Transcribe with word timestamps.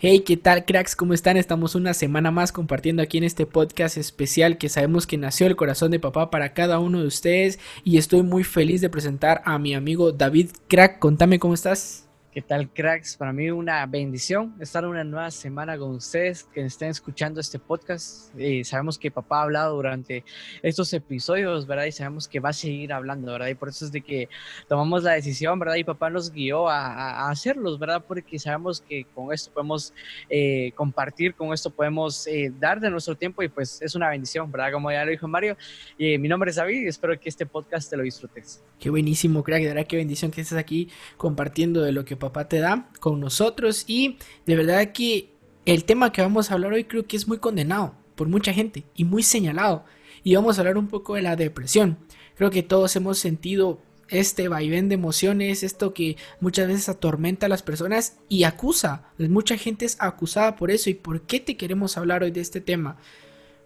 Hey, 0.00 0.20
¿qué 0.20 0.36
tal 0.36 0.64
cracks? 0.64 0.94
¿Cómo 0.94 1.12
están? 1.12 1.36
Estamos 1.36 1.74
una 1.74 1.92
semana 1.92 2.30
más 2.30 2.52
compartiendo 2.52 3.02
aquí 3.02 3.18
en 3.18 3.24
este 3.24 3.46
podcast 3.46 3.96
especial 3.96 4.56
que 4.56 4.68
sabemos 4.68 5.08
que 5.08 5.18
nació 5.18 5.48
el 5.48 5.56
corazón 5.56 5.90
de 5.90 5.98
papá 5.98 6.30
para 6.30 6.54
cada 6.54 6.78
uno 6.78 7.00
de 7.00 7.08
ustedes 7.08 7.58
y 7.82 7.98
estoy 7.98 8.22
muy 8.22 8.44
feliz 8.44 8.80
de 8.80 8.90
presentar 8.90 9.42
a 9.44 9.58
mi 9.58 9.74
amigo 9.74 10.12
David 10.12 10.50
Crack. 10.68 11.00
Contame 11.00 11.40
cómo 11.40 11.54
estás. 11.54 12.07
¿Qué 12.38 12.42
tal, 12.42 12.72
cracks? 12.72 13.16
Para 13.16 13.32
mí 13.32 13.50
una 13.50 13.84
bendición 13.86 14.54
estar 14.60 14.86
una 14.86 15.02
nueva 15.02 15.28
semana 15.32 15.76
con 15.76 15.96
ustedes 15.96 16.44
que 16.44 16.60
estén 16.60 16.90
escuchando 16.90 17.40
este 17.40 17.58
podcast. 17.58 18.32
Y 18.38 18.62
sabemos 18.62 18.96
que 18.96 19.10
papá 19.10 19.40
ha 19.40 19.42
hablado 19.42 19.74
durante 19.74 20.24
estos 20.62 20.92
episodios, 20.92 21.66
¿verdad? 21.66 21.86
Y 21.86 21.90
sabemos 21.90 22.28
que 22.28 22.38
va 22.38 22.50
a 22.50 22.52
seguir 22.52 22.92
hablando, 22.92 23.32
¿verdad? 23.32 23.48
Y 23.48 23.56
por 23.56 23.70
eso 23.70 23.86
es 23.86 23.90
de 23.90 24.02
que 24.02 24.28
tomamos 24.68 25.02
la 25.02 25.14
decisión, 25.14 25.58
¿verdad? 25.58 25.74
Y 25.74 25.82
papá 25.82 26.10
nos 26.10 26.30
guió 26.30 26.68
a, 26.68 27.24
a 27.26 27.30
hacerlos, 27.30 27.76
¿verdad? 27.80 28.04
Porque 28.06 28.38
sabemos 28.38 28.82
que 28.82 29.04
con 29.16 29.32
esto 29.32 29.50
podemos 29.52 29.92
eh, 30.30 30.70
compartir, 30.76 31.34
con 31.34 31.52
esto 31.52 31.70
podemos 31.70 32.24
eh, 32.28 32.52
dar 32.56 32.78
de 32.78 32.88
nuestro 32.88 33.16
tiempo 33.16 33.42
y 33.42 33.48
pues 33.48 33.82
es 33.82 33.96
una 33.96 34.10
bendición, 34.10 34.52
¿verdad? 34.52 34.70
Como 34.74 34.92
ya 34.92 35.04
lo 35.04 35.10
dijo 35.10 35.26
Mario. 35.26 35.56
Y 35.98 36.16
mi 36.18 36.28
nombre 36.28 36.50
es 36.50 36.56
David 36.56 36.84
y 36.84 36.86
espero 36.86 37.18
que 37.18 37.28
este 37.30 37.46
podcast 37.46 37.90
te 37.90 37.96
lo 37.96 38.04
disfrutes. 38.04 38.62
Qué 38.78 38.90
buenísimo, 38.90 39.42
crack. 39.42 39.62
De 39.62 39.68
verdad, 39.70 39.86
qué 39.88 39.96
bendición 39.96 40.30
que 40.30 40.42
estés 40.42 40.56
aquí 40.56 40.88
compartiendo 41.16 41.82
de 41.82 41.90
lo 41.90 42.04
que 42.04 42.14
papá 42.14 42.27
te 42.48 42.58
da 42.58 42.90
con 43.00 43.20
nosotros. 43.20 43.84
Y 43.86 44.18
de 44.46 44.56
verdad 44.56 44.92
que 44.92 45.32
el 45.66 45.84
tema 45.84 46.12
que 46.12 46.22
vamos 46.22 46.50
a 46.50 46.54
hablar 46.54 46.72
hoy 46.72 46.84
creo 46.84 47.06
que 47.06 47.16
es 47.16 47.28
muy 47.28 47.38
condenado 47.38 47.94
por 48.14 48.28
mucha 48.28 48.52
gente 48.52 48.84
y 48.94 49.04
muy 49.04 49.22
señalado. 49.22 49.84
Y 50.24 50.34
vamos 50.34 50.58
a 50.58 50.62
hablar 50.62 50.78
un 50.78 50.88
poco 50.88 51.14
de 51.14 51.22
la 51.22 51.36
depresión. 51.36 51.98
Creo 52.36 52.50
que 52.50 52.62
todos 52.62 52.94
hemos 52.96 53.18
sentido 53.18 53.80
este 54.08 54.48
vaivén 54.48 54.88
de 54.88 54.94
emociones, 54.94 55.62
esto 55.62 55.92
que 55.92 56.16
muchas 56.40 56.66
veces 56.68 56.88
atormenta 56.88 57.46
a 57.46 57.48
las 57.48 57.62
personas 57.62 58.16
y 58.28 58.44
acusa. 58.44 59.04
Mucha 59.18 59.56
gente 59.56 59.84
es 59.84 59.96
acusada 60.00 60.56
por 60.56 60.70
eso. 60.70 60.90
¿Y 60.90 60.94
por 60.94 61.22
qué 61.22 61.40
te 61.40 61.56
queremos 61.56 61.96
hablar 61.96 62.22
hoy 62.22 62.30
de 62.30 62.40
este 62.40 62.60
tema? 62.60 62.96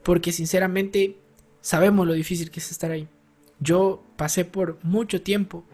Porque 0.03 0.33
sinceramente 0.33 1.17
sabemos 1.61 2.07
lo 2.07 2.13
difícil 2.13 2.51
que 2.51 2.61
es 2.61 2.71
estar 2.71 2.91
ahí. 2.91 3.09
Yo 3.61 4.05
pasé 4.17 4.45
por 4.45 4.79
mucho 4.83 5.23
tiempo 5.23 5.65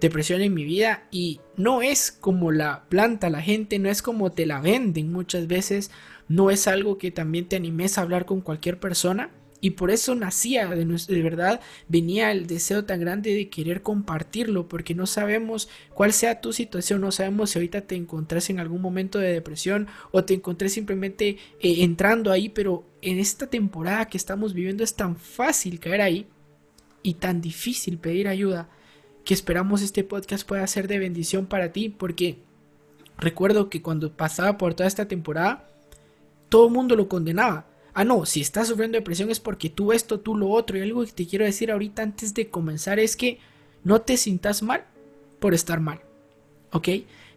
depresión 0.00 0.42
en 0.42 0.54
mi 0.54 0.64
vida 0.64 1.06
y 1.10 1.40
no 1.56 1.82
es 1.82 2.12
como 2.12 2.52
la 2.52 2.84
planta 2.88 3.30
la 3.30 3.42
gente, 3.42 3.78
no 3.78 3.88
es 3.88 4.02
como 4.02 4.32
te 4.32 4.46
la 4.46 4.60
venden 4.60 5.12
muchas 5.12 5.46
veces, 5.46 5.90
no 6.28 6.50
es 6.50 6.66
algo 6.66 6.98
que 6.98 7.10
también 7.10 7.48
te 7.48 7.56
animes 7.56 7.96
a 7.96 8.02
hablar 8.02 8.26
con 8.26 8.40
cualquier 8.40 8.78
persona. 8.78 9.30
Y 9.58 9.70
por 9.70 9.90
eso 9.90 10.14
nacía 10.14 10.68
de, 10.68 11.22
verdad, 11.22 11.60
venía 11.88 12.30
el 12.30 12.46
deseo 12.46 12.84
tan 12.84 13.00
grande 13.00 13.34
de 13.34 13.48
querer 13.48 13.80
compartirlo, 13.80 14.68
porque 14.68 14.94
no 14.94 15.06
sabemos 15.06 15.70
cuál 15.94 16.12
sea 16.12 16.42
tu 16.42 16.52
situación, 16.52 17.00
no 17.00 17.10
sabemos 17.10 17.50
si 17.50 17.58
ahorita 17.58 17.80
te 17.80 17.96
encontrás 17.96 18.50
en 18.50 18.60
algún 18.60 18.82
momento 18.82 19.18
de 19.18 19.32
depresión 19.32 19.88
o 20.12 20.24
te 20.24 20.34
encontré 20.34 20.68
simplemente 20.68 21.38
eh, 21.58 21.76
entrando 21.78 22.30
ahí, 22.30 22.50
pero 22.50 22.84
en 23.00 23.18
esta 23.18 23.46
temporada 23.46 24.04
que 24.08 24.18
estamos 24.18 24.52
viviendo 24.52 24.84
es 24.84 24.94
tan 24.94 25.16
fácil 25.16 25.80
caer 25.80 26.02
ahí 26.02 26.26
y 27.02 27.14
tan 27.14 27.40
difícil 27.40 27.98
pedir 27.98 28.28
ayuda 28.28 28.68
que 29.26 29.34
esperamos 29.34 29.82
este 29.82 30.04
podcast 30.04 30.46
pueda 30.46 30.66
ser 30.68 30.86
de 30.86 31.00
bendición 31.00 31.46
para 31.46 31.72
ti 31.72 31.90
porque 31.90 32.38
recuerdo 33.18 33.68
que 33.68 33.82
cuando 33.82 34.12
pasaba 34.12 34.56
por 34.56 34.74
toda 34.74 34.86
esta 34.86 35.08
temporada 35.08 35.68
todo 36.48 36.68
el 36.68 36.72
mundo 36.72 36.94
lo 36.94 37.08
condenaba. 37.08 37.66
Ah, 37.92 38.04
no, 38.04 38.24
si 38.24 38.40
estás 38.40 38.68
sufriendo 38.68 38.96
depresión 38.96 39.30
es 39.30 39.40
porque 39.40 39.68
tú 39.68 39.92
esto, 39.92 40.20
tú 40.20 40.36
lo 40.36 40.48
otro. 40.50 40.78
Y 40.78 40.82
algo 40.82 41.04
que 41.04 41.10
te 41.10 41.26
quiero 41.26 41.44
decir 41.44 41.72
ahorita 41.72 42.02
antes 42.02 42.34
de 42.34 42.50
comenzar 42.50 43.00
es 43.00 43.16
que 43.16 43.40
no 43.82 44.00
te 44.00 44.16
sientas 44.16 44.62
mal 44.62 44.84
por 45.40 45.54
estar 45.54 45.80
mal. 45.80 46.00
¿Ok? 46.70 46.88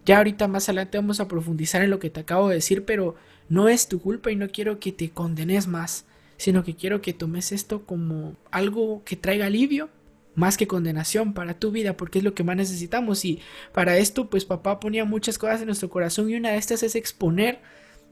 Ya 0.06 0.18
ahorita 0.18 0.48
más 0.48 0.70
adelante 0.70 1.00
vamos 1.00 1.20
a 1.20 1.28
profundizar 1.28 1.82
en 1.82 1.90
lo 1.90 1.98
que 1.98 2.12
te 2.12 2.20
acabo 2.20 2.50
de 2.50 2.56
decir, 2.56 2.86
pero 2.86 3.16
no 3.48 3.68
es 3.68 3.88
tu 3.88 4.00
culpa 4.00 4.32
y 4.32 4.36
no 4.36 4.50
quiero 4.50 4.80
que 4.80 4.92
te 4.92 5.10
condenes 5.10 5.68
más 5.68 6.06
sino 6.40 6.64
que 6.64 6.74
quiero 6.74 7.02
que 7.02 7.12
tomes 7.12 7.52
esto 7.52 7.86
como 7.86 8.34
algo 8.50 9.04
que 9.04 9.18
traiga 9.18 9.48
alivio 9.48 9.90
más 10.40 10.58
que 10.58 10.68
condenación 10.68 11.34
para 11.34 11.60
tu 11.60 11.72
vida, 11.72 11.98
porque 11.98 12.20
es 12.20 12.24
lo 12.24 12.34
que 12.34 12.44
más 12.44 12.56
necesitamos. 12.56 13.26
Y 13.26 13.40
para 13.74 13.98
esto, 13.98 14.30
pues 14.30 14.46
papá 14.46 14.80
ponía 14.80 15.06
muchas 15.06 15.38
cosas 15.38 15.62
en 15.62 15.68
nuestro 15.68 15.90
corazón 15.90 16.30
y 16.30 16.36
una 16.36 16.52
de 16.52 16.58
estas 16.58 16.82
es 16.82 16.96
exponer 16.96 17.60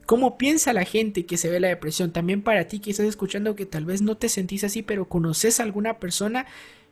cómo 0.06 0.38
piensa 0.38 0.74
la 0.74 0.86
gente 0.86 1.26
que 1.26 1.38
se 1.38 1.50
ve 1.50 1.60
la 1.60 1.70
depresión. 1.70 2.12
También 2.12 2.42
para 2.42 2.68
ti 2.68 2.80
que 2.80 2.92
estás 2.92 3.08
escuchando 3.08 3.56
que 3.56 3.66
tal 3.66 3.86
vez 3.86 4.02
no 4.02 4.18
te 4.18 4.30
sentís 4.30 4.64
así, 4.64 4.82
pero 4.82 5.10
conoces 5.10 5.60
a 5.60 5.64
alguna 5.64 6.00
persona 6.00 6.46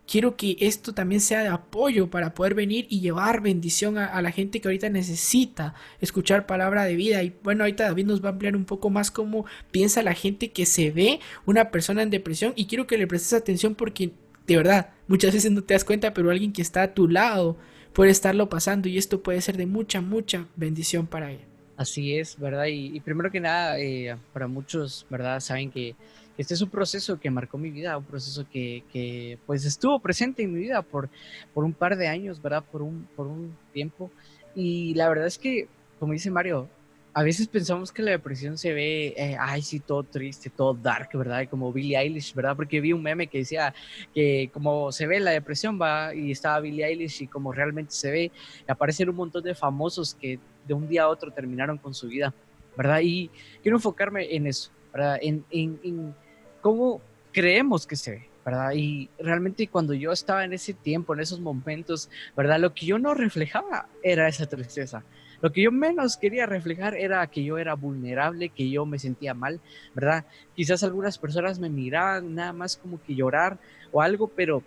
quiero 0.08 0.36
que 0.36 0.58
esto 0.60 0.94
también 0.94 1.22
sea 1.22 1.42
de 1.42 1.50
apoyo 1.50 2.10
para 2.10 2.34
poder 2.34 2.54
venir 2.54 2.86
y 2.90 3.02
llevar 3.02 3.42
bendición 3.42 3.98
a, 3.98 4.22
la 4.22 4.32
gente 4.32 4.62
que 4.62 4.68
ahorita 4.68 4.90
necesita 4.90 5.74
escuchar 6.00 6.46
palabra 6.46 6.86
de 6.86 6.96
vida. 6.96 7.24
Y 7.24 7.36
bueno, 7.44 7.64
ahorita 7.64 7.86
David 7.86 8.06
nos 8.06 8.24
va 8.24 8.30
a 8.30 8.32
ampliar 8.34 8.56
un 8.56 8.66
poco 8.66 8.90
más 8.90 9.12
cómo 9.12 9.46
piensa 9.72 10.04
la 10.04 10.14
gente 10.14 10.52
que 10.52 10.66
se 10.66 10.92
ve 10.92 11.20
una 11.46 11.72
persona 11.72 12.04
en 12.04 12.10
depresión. 12.10 12.54
Y 12.56 12.68
quiero 12.68 12.88
que 12.88 12.98
le 12.98 13.08
prestes 13.08 13.34
atención 13.34 13.76
porque 13.76 14.12
de 14.48 14.58
verdad, 14.58 14.90
muchas 15.08 15.34
veces 15.34 15.52
no 15.52 15.64
te 15.64 15.74
das 15.74 15.84
cuenta, 15.84 16.14
pero 16.14 16.30
alguien 16.30 16.54
que 16.54 16.62
está 16.62 16.84
a 16.84 16.94
tu 16.94 17.08
lado 17.08 17.58
puede 17.94 18.12
estarlo 18.12 18.50
pasando 18.50 18.90
y 18.90 18.98
esto 18.98 19.24
puede 19.24 19.42
ser 19.42 19.58
de 19.58 19.66
mucha, 19.66 20.02
mucha 20.02 20.48
bendición 20.56 21.08
para 21.08 21.32
ella. 21.32 21.46
Así 21.78 22.18
es, 22.18 22.40
¿verdad? 22.40 22.66
Y, 22.68 23.00
primero 23.02 23.32
que 23.32 23.40
nada, 23.40 23.80
eh, 23.80 24.16
para 24.34 24.48
muchos, 24.48 25.06
¿verdad? 25.10 25.40
Saben 25.42 25.72
que 25.72 25.96
este 26.38 26.54
es 26.54 26.62
un 26.62 26.70
proceso 26.70 27.20
que 27.20 27.30
marcó 27.30 27.58
mi 27.58 27.70
vida, 27.70 27.98
un 27.98 28.04
proceso 28.04 28.46
que, 28.50 28.84
que, 28.92 29.38
pues 29.46 29.66
estuvo 29.66 30.00
presente 30.00 30.44
en 30.44 30.54
mi 30.54 30.60
vida 30.62 30.82
por, 30.82 31.10
por 31.54 31.64
un 31.64 31.74
par 31.74 31.98
de 31.98 32.08
años, 32.08 32.42
¿verdad? 32.42 32.64
Por 32.72 32.82
un, 32.82 33.08
por 33.16 33.28
un 33.28 33.56
tiempo. 33.74 34.10
Y 34.54 34.94
la 34.96 35.10
verdad 35.10 35.28
es 35.28 35.38
que, 35.38 35.68
como 36.00 36.14
dice 36.14 36.32
Mario, 36.32 36.70
a 37.18 37.24
veces 37.24 37.48
pensamos 37.48 37.94
que 37.94 38.04
la 38.04 38.12
depresión 38.12 38.58
se 38.58 38.74
ve, 38.74 39.14
eh, 39.16 39.38
ay, 39.40 39.62
sí, 39.62 39.80
todo 39.80 40.04
triste, 40.04 40.50
todo 40.50 40.74
dark, 40.74 41.08
¿verdad? 41.14 41.48
Como 41.50 41.72
Billie 41.72 41.98
Eilish, 41.98 42.34
¿verdad? 42.34 42.58
Porque 42.58 42.82
vi 42.82 42.92
un 42.92 43.02
meme 43.02 43.28
que 43.28 43.38
decía 43.38 43.74
que 44.14 44.50
como 44.52 44.92
se 44.92 45.08
ve 45.08 45.22
la 45.22 45.32
depresión, 45.32 45.80
va, 45.82 46.14
y 46.14 46.32
estaba 46.32 46.60
Billie 46.60 46.86
Eilish 46.86 47.22
y 47.22 47.28
como 47.28 47.54
realmente 47.54 47.94
se 47.94 48.12
ve, 48.12 48.32
aparecen 48.68 49.08
un 49.08 49.16
montón 49.16 49.44
de 49.44 49.56
famosos 49.56 50.14
que 50.14 50.40
de 50.68 50.74
un 50.74 50.90
día 50.90 51.04
a 51.04 51.08
otro 51.08 51.32
terminaron 51.32 51.78
con 51.78 51.94
su 51.94 52.10
vida, 52.10 52.34
¿verdad? 52.76 53.00
Y 53.02 53.30
quiero 53.64 53.78
enfocarme 53.78 54.36
en 54.36 54.48
eso, 54.48 54.72
¿verdad? 54.94 55.18
En, 55.22 55.46
en, 55.52 55.80
en 55.86 56.16
cómo 56.60 57.00
creemos 57.32 57.88
que 57.88 57.96
se 57.96 58.12
ve, 58.12 58.30
¿verdad? 58.46 58.74
Y 58.76 59.10
realmente 59.20 59.70
cuando 59.70 59.94
yo 59.94 60.12
estaba 60.12 60.44
en 60.44 60.52
ese 60.52 60.74
tiempo, 60.74 61.14
en 61.14 61.22
esos 61.22 61.40
momentos, 61.40 62.10
¿verdad? 62.36 62.60
Lo 62.60 62.74
que 62.74 62.86
yo 62.86 63.00
no 63.00 63.14
reflejaba 63.14 63.88
era 64.04 64.28
esa 64.28 64.48
tristeza. 64.48 65.06
Lo 65.46 65.52
que 65.52 65.62
yo 65.62 65.72
menos 65.72 66.18
quería 66.18 66.48
reflejar 66.48 66.96
era 66.96 67.28
que 67.28 67.44
yo 67.44 67.60
era 67.60 67.76
vulnerable, 67.76 68.50
que 68.50 68.68
yo 68.68 68.88
me 68.88 68.98
sentía 68.98 69.36
mal, 69.36 69.62
¿verdad? 69.94 70.26
Quizás 70.56 70.82
algunas 70.82 71.20
personas 71.20 71.60
me 71.60 71.70
miraban 71.70 72.34
nada 72.34 72.52
más 72.52 72.78
como 72.78 73.00
que 73.00 73.14
llorar 73.14 73.60
o 73.92 74.02
algo, 74.02 74.28
pero 74.28 74.64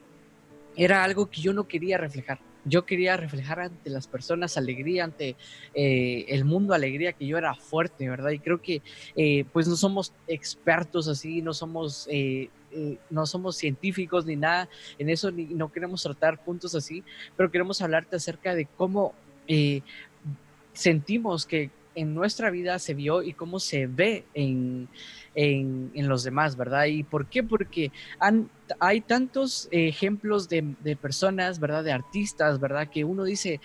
era 0.76 1.02
algo 1.02 1.28
que 1.28 1.40
yo 1.40 1.52
no 1.52 1.66
quería 1.66 1.98
reflejar. 1.98 2.38
Yo 2.64 2.86
quería 2.86 3.16
reflejar 3.16 3.58
ante 3.58 3.90
las 3.90 4.06
personas 4.06 4.56
alegría, 4.56 5.02
ante 5.02 5.34
eh, 5.74 6.26
el 6.28 6.44
mundo 6.44 6.74
alegría, 6.74 7.12
que 7.12 7.26
yo 7.26 7.38
era 7.38 7.56
fuerte, 7.56 8.08
¿verdad? 8.08 8.30
Y 8.30 8.38
creo 8.38 8.62
que 8.62 8.80
eh, 9.16 9.46
pues 9.52 9.66
no 9.66 9.74
somos 9.74 10.12
expertos 10.28 11.08
así, 11.08 11.42
no 11.42 11.54
somos... 11.54 12.06
Eh, 12.08 12.50
no 13.08 13.24
somos 13.24 13.56
científicos 13.56 14.26
ni 14.26 14.36
nada 14.36 14.68
en 14.98 15.08
eso, 15.08 15.30
ni 15.30 15.46
no 15.46 15.72
queremos 15.72 16.02
tratar 16.02 16.44
puntos 16.44 16.74
así, 16.74 17.02
pero 17.34 17.50
queremos 17.50 17.80
hablarte 17.80 18.14
acerca 18.16 18.54
de 18.54 18.66
cómo 18.66 19.14
sentimos 20.78 21.44
que 21.44 21.70
en 21.96 22.14
nuestra 22.14 22.50
vida 22.50 22.78
se 22.78 22.94
vio 22.94 23.24
y 23.24 23.32
cómo 23.32 23.58
se 23.58 23.88
ve 23.88 24.24
en, 24.32 24.88
en, 25.34 26.08
los 26.08 26.22
demás, 26.22 26.56
¿verdad? 26.56 26.84
¿Y 26.84 27.02
por 27.02 27.26
qué? 27.26 27.42
Porque 27.42 27.90
hay 28.78 29.00
tantos 29.00 29.68
ejemplos 29.72 30.48
de, 30.48 30.76
de, 30.80 30.94
personas, 30.94 31.58
¿verdad? 31.58 31.82
De 31.82 31.90
artistas, 31.90 32.60
¿verdad? 32.60 32.88
Que 32.88 33.02
uno 33.02 33.24
dice, 33.24 33.60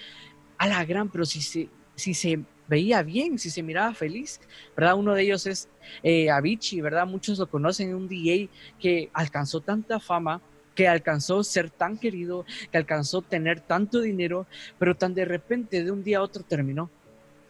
a 0.58 0.68
la 0.68 0.84
gran, 0.86 1.10
pero 1.10 1.26
si 1.26 1.44
se, 1.44 1.70
si 1.94 2.16
se 2.16 2.40
veía 2.68 3.04
bien, 3.04 3.38
si 3.38 3.52
se 3.52 3.62
miraba 3.62 3.94
feliz, 3.94 4.42
¿verdad? 4.76 4.96
Uno 4.96 5.14
de 5.14 5.22
ellos 5.22 5.46
es 5.46 5.70
eh, 6.02 6.32
Avicii, 6.32 6.82
¿verdad? 6.82 7.06
Muchos 7.06 7.38
lo 7.38 7.48
conocen, 7.48 7.94
un 7.94 8.08
DJ 8.08 8.50
que 8.80 9.12
alcanzó 9.14 9.62
tanta 9.62 10.00
fama, 10.00 10.42
que 10.74 10.88
alcanzó 10.88 11.44
ser 11.44 11.70
tan 11.70 12.00
querido, 12.00 12.46
que 12.72 12.80
alcanzó 12.80 13.22
tener 13.22 13.60
tanto 13.60 14.02
dinero, 14.02 14.48
pero 14.80 14.96
tan 14.96 15.14
de 15.14 15.26
repente 15.26 15.84
de 15.84 15.92
un 15.92 16.04
día 16.04 16.18
a 16.18 16.24
otro 16.24 16.42
terminó. 16.42 16.90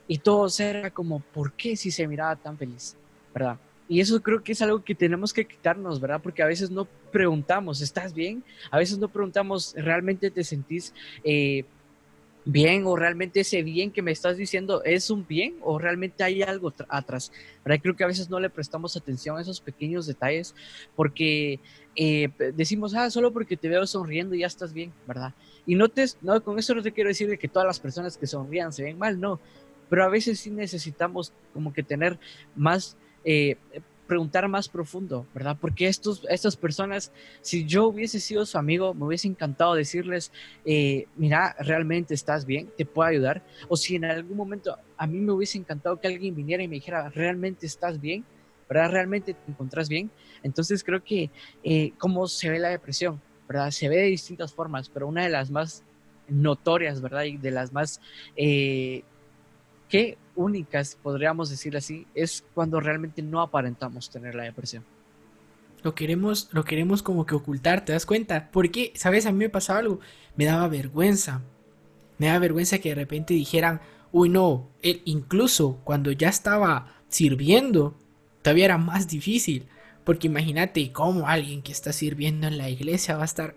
Y 0.08 0.18
todos 0.18 0.60
era 0.60 0.92
como, 0.92 1.20
¿por 1.20 1.54
qué 1.54 1.76
si 1.76 1.92
se 1.92 2.08
miraba 2.08 2.36
tan 2.36 2.58
feliz? 2.58 2.96
¿Verdad? 3.34 3.58
Y 3.88 4.00
eso 4.00 4.22
creo 4.22 4.44
que 4.44 4.54
es 4.54 4.62
algo 4.62 4.84
que 4.84 4.96
tenemos 4.96 5.34
que 5.34 5.46
quitarnos, 5.46 6.00
¿verdad? 6.00 6.22
Porque 6.22 6.42
a 6.42 6.48
veces 6.48 6.72
no 6.72 6.88
preguntamos, 7.12 7.82
¿estás 7.82 8.14
bien? 8.14 8.44
A 8.72 8.78
veces 8.78 8.98
no 8.98 9.08
preguntamos, 9.10 9.74
¿realmente 9.78 10.32
te 10.32 10.44
sentís 10.44 10.94
eh, 11.24 11.66
bien 12.46 12.84
o 12.86 12.96
realmente 12.96 13.42
ese 13.42 13.64
bien 13.64 13.92
que 13.92 14.02
me 14.02 14.12
estás 14.12 14.38
diciendo 14.38 14.84
es 14.84 15.10
un 15.10 15.26
bien 15.26 15.56
o 15.62 15.80
realmente 15.80 16.24
hay 16.24 16.42
algo 16.42 16.74
atrás. 16.90 17.32
¿verdad? 17.64 17.82
Creo 17.82 17.96
que 17.96 18.04
a 18.04 18.08
veces 18.08 18.30
no 18.30 18.40
le 18.40 18.50
prestamos 18.50 18.98
atención 18.98 19.38
a 19.38 19.42
esos 19.42 19.62
pequeños 19.62 20.08
detalles 20.08 20.54
porque 20.96 21.60
eh, 21.96 22.30
decimos, 22.56 22.94
ah, 22.96 23.10
solo 23.10 23.32
porque 23.32 23.58
te 23.58 23.70
veo 23.70 23.86
sonriendo 23.86 24.36
ya 24.36 24.48
estás 24.48 24.74
bien, 24.74 24.92
¿verdad? 25.08 25.34
Y 25.66 25.76
no 25.76 25.88
te, 25.90 26.06
no, 26.22 26.44
con 26.44 26.60
eso 26.60 26.76
no 26.76 26.82
te 26.82 26.92
quiero 26.92 27.10
decir 27.10 27.30
de 27.30 27.38
que 27.38 27.48
todas 27.48 27.68
las 27.68 27.80
personas 27.80 28.18
que 28.18 28.28
sonrían 28.28 28.74
se 28.74 28.84
ven 28.84 28.98
mal, 28.98 29.20
no, 29.20 29.40
pero 29.94 30.06
a 30.06 30.10
veces 30.10 30.40
sí 30.40 30.50
necesitamos 30.50 31.32
como 31.54 31.72
que 31.72 31.84
tener 31.84 32.18
más, 32.56 32.98
eh, 33.24 33.58
preguntar 34.08 34.48
más 34.48 34.68
profundo, 34.68 35.28
¿verdad? 35.36 35.56
Porque 35.62 35.86
estos, 35.86 36.26
estas 36.32 36.58
personas, 36.58 37.12
si 37.42 37.66
yo 37.66 37.90
hubiese 37.90 38.20
sido 38.20 38.44
su 38.48 38.58
amigo, 38.58 38.96
me 38.96 39.06
hubiese 39.06 39.28
encantado 39.28 39.76
decirles, 39.76 40.32
eh, 40.66 41.06
mira, 41.16 41.56
realmente 41.60 42.16
estás 42.16 42.48
bien, 42.48 42.72
te 42.76 42.88
puedo 42.88 43.08
ayudar. 43.08 43.44
O 43.68 43.78
si 43.78 43.96
en 43.96 44.06
algún 44.06 44.36
momento 44.36 44.76
a 44.98 45.06
mí 45.06 45.20
me 45.20 45.32
hubiese 45.32 45.60
encantado 45.60 46.00
que 46.00 46.08
alguien 46.08 46.34
viniera 46.34 46.64
y 46.64 46.68
me 46.68 46.78
dijera, 46.78 47.10
realmente 47.10 47.68
estás 47.68 48.02
bien, 48.02 48.26
¿verdad? 48.68 48.90
Realmente 48.90 49.36
te 49.36 49.52
encontrás 49.52 49.90
bien. 49.90 50.10
Entonces 50.42 50.84
creo 50.84 51.04
que 51.04 51.30
eh, 51.64 51.94
cómo 52.00 52.28
se 52.28 52.50
ve 52.50 52.58
la 52.58 52.70
depresión, 52.70 53.22
¿verdad? 53.48 53.70
Se 53.70 53.90
ve 53.90 53.98
de 53.98 54.06
distintas 54.06 54.56
formas, 54.56 54.90
pero 54.90 55.08
una 55.08 55.22
de 55.22 55.30
las 55.30 55.52
más 55.52 55.84
notorias, 56.28 57.00
¿verdad? 57.00 57.26
Y 57.26 57.38
de 57.38 57.52
las 57.52 57.72
más 57.72 58.02
eh, 58.36 59.04
que 59.94 60.18
únicas, 60.36 60.98
podríamos 61.04 61.52
decir 61.52 61.78
así, 61.78 62.08
es 62.16 62.44
cuando 62.56 62.80
realmente 62.80 63.22
no 63.22 63.42
aparentamos 63.42 64.10
tener 64.10 64.34
la 64.34 64.42
depresión. 64.42 64.84
Lo 65.84 65.94
queremos, 65.94 66.50
lo 66.52 66.64
queremos 66.64 67.04
como 67.04 67.28
que 67.28 67.36
ocultar, 67.36 67.86
¿te 67.86 67.94
das 67.94 68.08
cuenta? 68.08 68.50
Porque, 68.52 68.92
¿sabes? 68.96 69.28
A 69.28 69.32
mí 69.32 69.38
me 69.38 69.50
pasaba 69.50 69.78
algo, 69.78 70.00
me 70.36 70.46
daba 70.46 70.68
vergüenza. 70.68 71.44
Me 72.18 72.26
daba 72.26 72.40
vergüenza 72.40 72.80
que 72.80 72.90
de 72.90 72.96
repente 72.96 73.36
dijeran, 73.36 73.82
uy 74.12 74.30
no, 74.30 74.68
él, 74.82 75.04
incluso 75.06 75.80
cuando 75.84 76.12
ya 76.12 76.30
estaba 76.30 76.96
sirviendo, 77.10 77.96
todavía 78.42 78.66
era 78.66 78.78
más 78.80 79.08
difícil. 79.08 79.68
Porque 80.04 80.26
imagínate 80.26 80.92
cómo 80.92 81.28
alguien 81.28 81.62
que 81.62 81.72
está 81.72 81.94
sirviendo 81.94 82.48
en 82.48 82.58
la 82.58 82.68
iglesia 82.68 83.16
va 83.16 83.22
a 83.22 83.26
estar, 83.26 83.56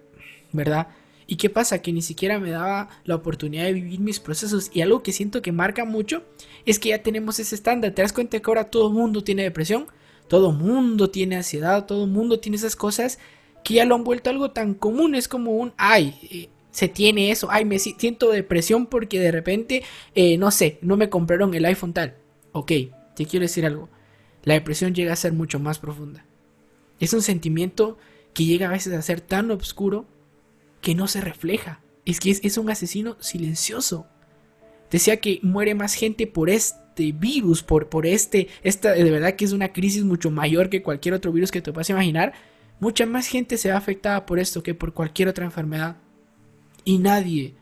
¿verdad? 0.53 0.89
¿Y 1.27 1.37
qué 1.37 1.51
pasa? 1.51 1.83
Que 1.83 1.93
ni 1.93 2.03
siquiera 2.03 2.39
me 2.39 2.51
daba 2.51 2.89
la 3.05 3.17
oportunidad 3.17 3.65
de 3.65 3.73
vivir 3.73 4.01
mis 4.01 4.21
procesos. 4.21 4.71
Y 4.73 4.81
algo 4.81 5.03
que 5.03 5.13
siento 5.13 5.43
que 5.43 5.53
marca 5.53 5.85
mucho 5.85 6.23
es 6.65 6.79
que 6.79 6.91
ya 6.91 7.03
tenemos 7.03 7.39
ese 7.41 7.55
estándar. 7.55 7.93
¿Te 7.93 8.03
das 8.03 8.13
cuenta 8.13 8.39
que 8.39 8.51
ahora 8.51 8.71
todo 8.71 8.91
mundo 8.91 9.25
tiene 9.25 9.43
depresión? 9.43 9.87
Todo 10.29 10.53
mundo 10.53 11.11
tiene 11.11 11.37
ansiedad, 11.37 11.87
todo 11.87 12.07
mundo 12.07 12.39
tiene 12.41 12.57
esas 12.57 12.77
cosas 12.77 13.19
que 13.65 13.75
ya 13.75 13.85
lo 13.85 13.97
han 13.97 14.05
vuelto 14.05 14.31
algo 14.31 14.53
tan 14.53 14.75
común. 14.75 15.15
Es 15.15 15.27
como 15.27 15.53
un, 15.53 15.73
ay, 15.77 16.15
eh, 16.31 16.49
se 16.71 16.89
tiene 16.89 17.31
eso, 17.31 17.49
ay, 17.51 17.65
me 17.65 17.79
siento 17.79 18.31
depresión 18.31 18.87
porque 18.87 19.19
de 19.19 19.33
repente, 19.33 19.83
eh, 20.15 20.39
no 20.39 20.51
sé, 20.51 20.79
no 20.83 20.97
me 20.97 21.09
compraron 21.09 21.55
el 21.55 21.65
iPhone 21.65 21.93
tal. 21.93 22.17
Ok, 22.53 22.73
te 23.17 23.27
quiero 23.27 23.45
decir 23.45 23.67
algo. 23.67 23.89
La 24.45 24.55
depresión 24.55 24.95
llega 24.95 25.13
a 25.13 25.17
ser 25.17 25.33
mucho 25.33 25.59
más 25.59 25.79
profunda. 25.79 26.25
Es 27.01 27.13
un 27.13 27.23
sentimiento 27.23 27.99
que 28.33 28.45
llega 28.45 28.69
a 28.69 28.73
veces 28.73 28.93
a 28.93 29.03
ser 29.03 29.21
tan 29.21 29.51
oscuro 29.51 30.07
que 30.81 30.95
no 30.95 31.09
se 31.09 31.21
refleja. 31.21 31.81
Es 32.05 32.21
que 32.21 32.31
es, 32.31 32.59
un 32.59 32.71
asesino 32.71 33.17
silencioso. 33.21 34.07
Decía 34.91 35.17
que 35.17 35.41
muere 35.43 35.75
más 35.75 35.95
gente 35.95 36.27
por 36.27 36.49
este 36.49 37.13
virus, 37.13 37.63
por, 37.63 37.89
por 37.89 38.07
este, 38.07 38.49
esta, 38.63 38.93
de 38.93 39.11
verdad 39.11 39.35
que 39.35 39.45
es 39.45 39.53
una 39.53 39.73
crisis 39.73 40.05
mucho 40.05 40.31
mayor 40.31 40.71
que 40.71 40.83
cualquier 40.83 41.15
otro 41.15 41.33
virus 41.33 41.51
que 41.51 41.61
te 41.61 41.73
puedas 41.73 41.91
imaginar. 41.91 42.33
Mucha 42.79 43.07
más 43.07 43.27
gente 43.27 43.57
se 43.57 43.71
va 43.71 43.79
afectada 43.79 44.25
por 44.27 44.39
esto 44.39 44.63
que 44.63 44.75
por 44.75 44.93
cualquier 44.93 45.29
otra 45.29 45.45
enfermedad. 45.45 45.97
Y 46.85 46.99
nadie, 46.99 47.55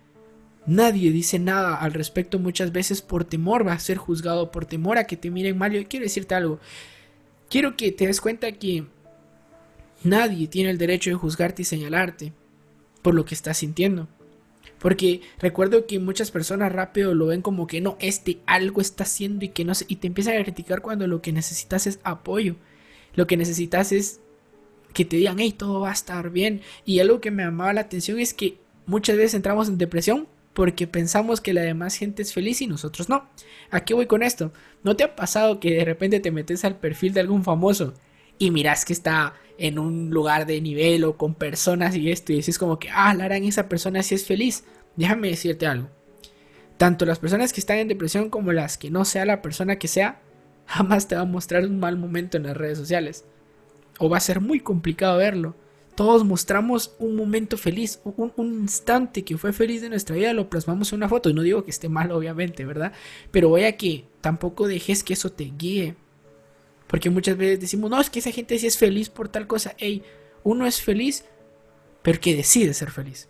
nadie 0.66 1.10
dice 1.10 1.38
nada 1.38 1.76
al 1.76 1.94
respecto 1.94 2.38
muchas 2.38 2.72
veces 2.72 3.00
por 3.00 3.24
temor 3.24 3.66
a 3.70 3.78
ser 3.78 3.96
juzgado, 3.96 4.50
por 4.50 4.66
temor 4.66 4.98
a 4.98 5.04
que 5.04 5.16
te 5.16 5.30
miren 5.30 5.56
mal. 5.56 5.72
Yo 5.72 5.88
quiero 5.88 6.04
decirte 6.04 6.34
algo. 6.34 6.60
Quiero 7.48 7.76
que 7.76 7.92
te 7.92 8.06
des 8.06 8.20
cuenta 8.20 8.52
que 8.52 8.84
nadie 10.02 10.48
tiene 10.48 10.68
el 10.68 10.76
derecho 10.76 11.08
de 11.08 11.16
juzgarte 11.16 11.62
y 11.62 11.64
señalarte 11.64 12.34
por 13.04 13.14
lo 13.14 13.26
que 13.26 13.34
estás 13.34 13.58
sintiendo. 13.58 14.08
Porque 14.78 15.20
recuerdo 15.38 15.86
que 15.86 15.98
muchas 15.98 16.30
personas 16.30 16.72
rápido 16.72 17.14
lo 17.14 17.26
ven 17.26 17.42
como 17.42 17.66
que 17.66 17.82
no, 17.82 17.98
este 18.00 18.38
algo 18.46 18.80
está 18.80 19.04
haciendo 19.04 19.44
y 19.44 19.50
que 19.50 19.62
no 19.66 19.74
sé, 19.74 19.84
y 19.88 19.96
te 19.96 20.06
empiezan 20.06 20.38
a 20.38 20.42
criticar 20.42 20.80
cuando 20.80 21.06
lo 21.06 21.20
que 21.20 21.30
necesitas 21.30 21.86
es 21.86 22.00
apoyo. 22.02 22.56
Lo 23.14 23.26
que 23.26 23.36
necesitas 23.36 23.92
es 23.92 24.20
que 24.94 25.04
te 25.04 25.16
digan, 25.16 25.38
hey, 25.38 25.52
todo 25.52 25.80
va 25.80 25.90
a 25.90 25.92
estar 25.92 26.30
bien. 26.30 26.62
Y 26.86 27.00
algo 27.00 27.20
que 27.20 27.30
me 27.30 27.44
llamaba 27.44 27.74
la 27.74 27.82
atención 27.82 28.18
es 28.18 28.32
que 28.32 28.56
muchas 28.86 29.18
veces 29.18 29.34
entramos 29.34 29.68
en 29.68 29.76
depresión 29.76 30.26
porque 30.54 30.86
pensamos 30.86 31.42
que 31.42 31.52
la 31.52 31.60
demás 31.60 31.96
gente 31.96 32.22
es 32.22 32.32
feliz 32.32 32.62
y 32.62 32.66
nosotros 32.66 33.10
no. 33.10 33.28
¿A 33.70 33.84
qué 33.84 33.92
voy 33.92 34.06
con 34.06 34.22
esto? 34.22 34.50
¿No 34.82 34.96
te 34.96 35.04
ha 35.04 35.14
pasado 35.14 35.60
que 35.60 35.74
de 35.74 35.84
repente 35.84 36.20
te 36.20 36.30
metes 36.30 36.64
al 36.64 36.78
perfil 36.78 37.12
de 37.12 37.20
algún 37.20 37.44
famoso 37.44 37.92
y 38.38 38.50
miras 38.50 38.84
que 38.84 38.92
está 38.92 39.34
en 39.58 39.78
un 39.78 40.10
lugar 40.10 40.46
de 40.46 40.60
nivel 40.60 41.04
o 41.04 41.16
con 41.16 41.34
personas 41.34 41.94
y 41.94 42.10
esto 42.10 42.32
y 42.32 42.36
decís 42.36 42.58
como 42.58 42.78
que, 42.78 42.90
ah, 42.90 43.14
la 43.14 43.24
harán 43.24 43.44
esa 43.44 43.68
persona 43.68 44.02
si 44.02 44.14
es 44.14 44.26
feliz. 44.26 44.64
Déjame 44.96 45.28
decirte 45.28 45.66
algo. 45.66 45.88
Tanto 46.76 47.06
las 47.06 47.18
personas 47.18 47.52
que 47.52 47.60
están 47.60 47.78
en 47.78 47.88
depresión 47.88 48.30
como 48.30 48.52
las 48.52 48.78
que 48.78 48.90
no 48.90 49.04
sea 49.04 49.24
la 49.24 49.42
persona 49.42 49.76
que 49.76 49.88
sea, 49.88 50.20
jamás 50.66 51.06
te 51.06 51.14
va 51.14 51.22
a 51.22 51.26
mostrar 51.26 51.64
un 51.64 51.78
mal 51.78 51.96
momento 51.96 52.36
en 52.36 52.44
las 52.44 52.56
redes 52.56 52.78
sociales. 52.78 53.24
O 53.98 54.08
va 54.08 54.16
a 54.16 54.20
ser 54.20 54.40
muy 54.40 54.60
complicado 54.60 55.18
verlo. 55.18 55.54
Todos 55.94 56.24
mostramos 56.24 56.96
un 56.98 57.14
momento 57.14 57.56
feliz, 57.56 58.00
un, 58.02 58.32
un, 58.34 58.62
instante 58.62 59.22
que 59.22 59.38
fue 59.38 59.52
feliz 59.52 59.80
de 59.80 59.88
nuestra 59.88 60.16
vida, 60.16 60.32
lo 60.32 60.50
plasmamos 60.50 60.92
en 60.92 60.96
una 60.96 61.08
foto. 61.08 61.30
Y 61.30 61.34
no 61.34 61.42
digo 61.42 61.64
que 61.64 61.70
esté 61.70 61.88
mal, 61.88 62.10
obviamente, 62.10 62.64
¿verdad? 62.64 62.92
Pero 63.30 63.50
vaya 63.50 63.76
que 63.76 64.04
tampoco 64.20 64.66
dejes 64.66 65.04
que 65.04 65.12
eso 65.12 65.30
te 65.30 65.52
guíe. 65.56 65.94
Porque 66.94 67.10
muchas 67.10 67.36
veces 67.36 67.58
decimos, 67.58 67.90
no, 67.90 68.00
es 68.00 68.08
que 68.08 68.20
esa 68.20 68.30
gente 68.30 68.56
sí 68.56 68.68
es 68.68 68.78
feliz 68.78 69.10
por 69.10 69.28
tal 69.28 69.48
cosa. 69.48 69.74
Ey, 69.78 70.04
uno 70.44 70.64
es 70.64 70.80
feliz, 70.80 71.24
pero 72.02 72.20
que 72.20 72.36
decide 72.36 72.72
ser 72.72 72.92
feliz. 72.92 73.28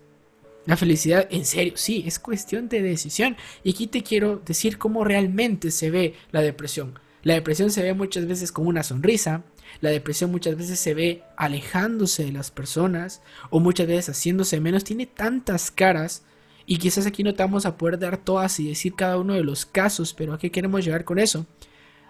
La 0.66 0.76
felicidad, 0.76 1.26
en 1.30 1.46
serio, 1.46 1.72
sí, 1.76 2.04
es 2.06 2.18
cuestión 2.18 2.68
de 2.68 2.82
decisión. 2.82 3.38
Y 3.62 3.70
aquí 3.70 3.86
te 3.86 4.02
quiero 4.02 4.36
decir 4.44 4.76
cómo 4.76 5.02
realmente 5.02 5.70
se 5.70 5.90
ve 5.90 6.12
la 6.30 6.42
depresión. 6.42 6.98
La 7.22 7.32
depresión 7.32 7.70
se 7.70 7.82
ve 7.82 7.94
muchas 7.94 8.26
veces 8.26 8.52
con 8.52 8.66
una 8.66 8.82
sonrisa, 8.82 9.44
la 9.80 9.88
depresión 9.88 10.30
muchas 10.30 10.58
veces 10.58 10.78
se 10.78 10.92
ve 10.92 11.22
alejándose 11.38 12.22
de 12.24 12.32
las 12.32 12.50
personas 12.50 13.22
o 13.48 13.60
muchas 13.60 13.86
veces 13.86 14.10
haciéndose 14.14 14.60
menos. 14.60 14.84
Tiene 14.84 15.06
tantas 15.06 15.70
caras 15.70 16.22
y 16.66 16.76
quizás 16.76 17.06
aquí 17.06 17.22
no 17.22 17.32
te 17.32 17.42
vamos 17.42 17.64
a 17.64 17.78
poder 17.78 17.98
dar 17.98 18.18
todas 18.18 18.60
y 18.60 18.68
decir 18.68 18.94
cada 18.94 19.16
uno 19.16 19.32
de 19.32 19.42
los 19.42 19.64
casos, 19.64 20.12
pero 20.12 20.34
¿a 20.34 20.38
qué 20.38 20.50
queremos 20.50 20.84
llegar 20.84 21.06
con 21.06 21.18
eso? 21.18 21.46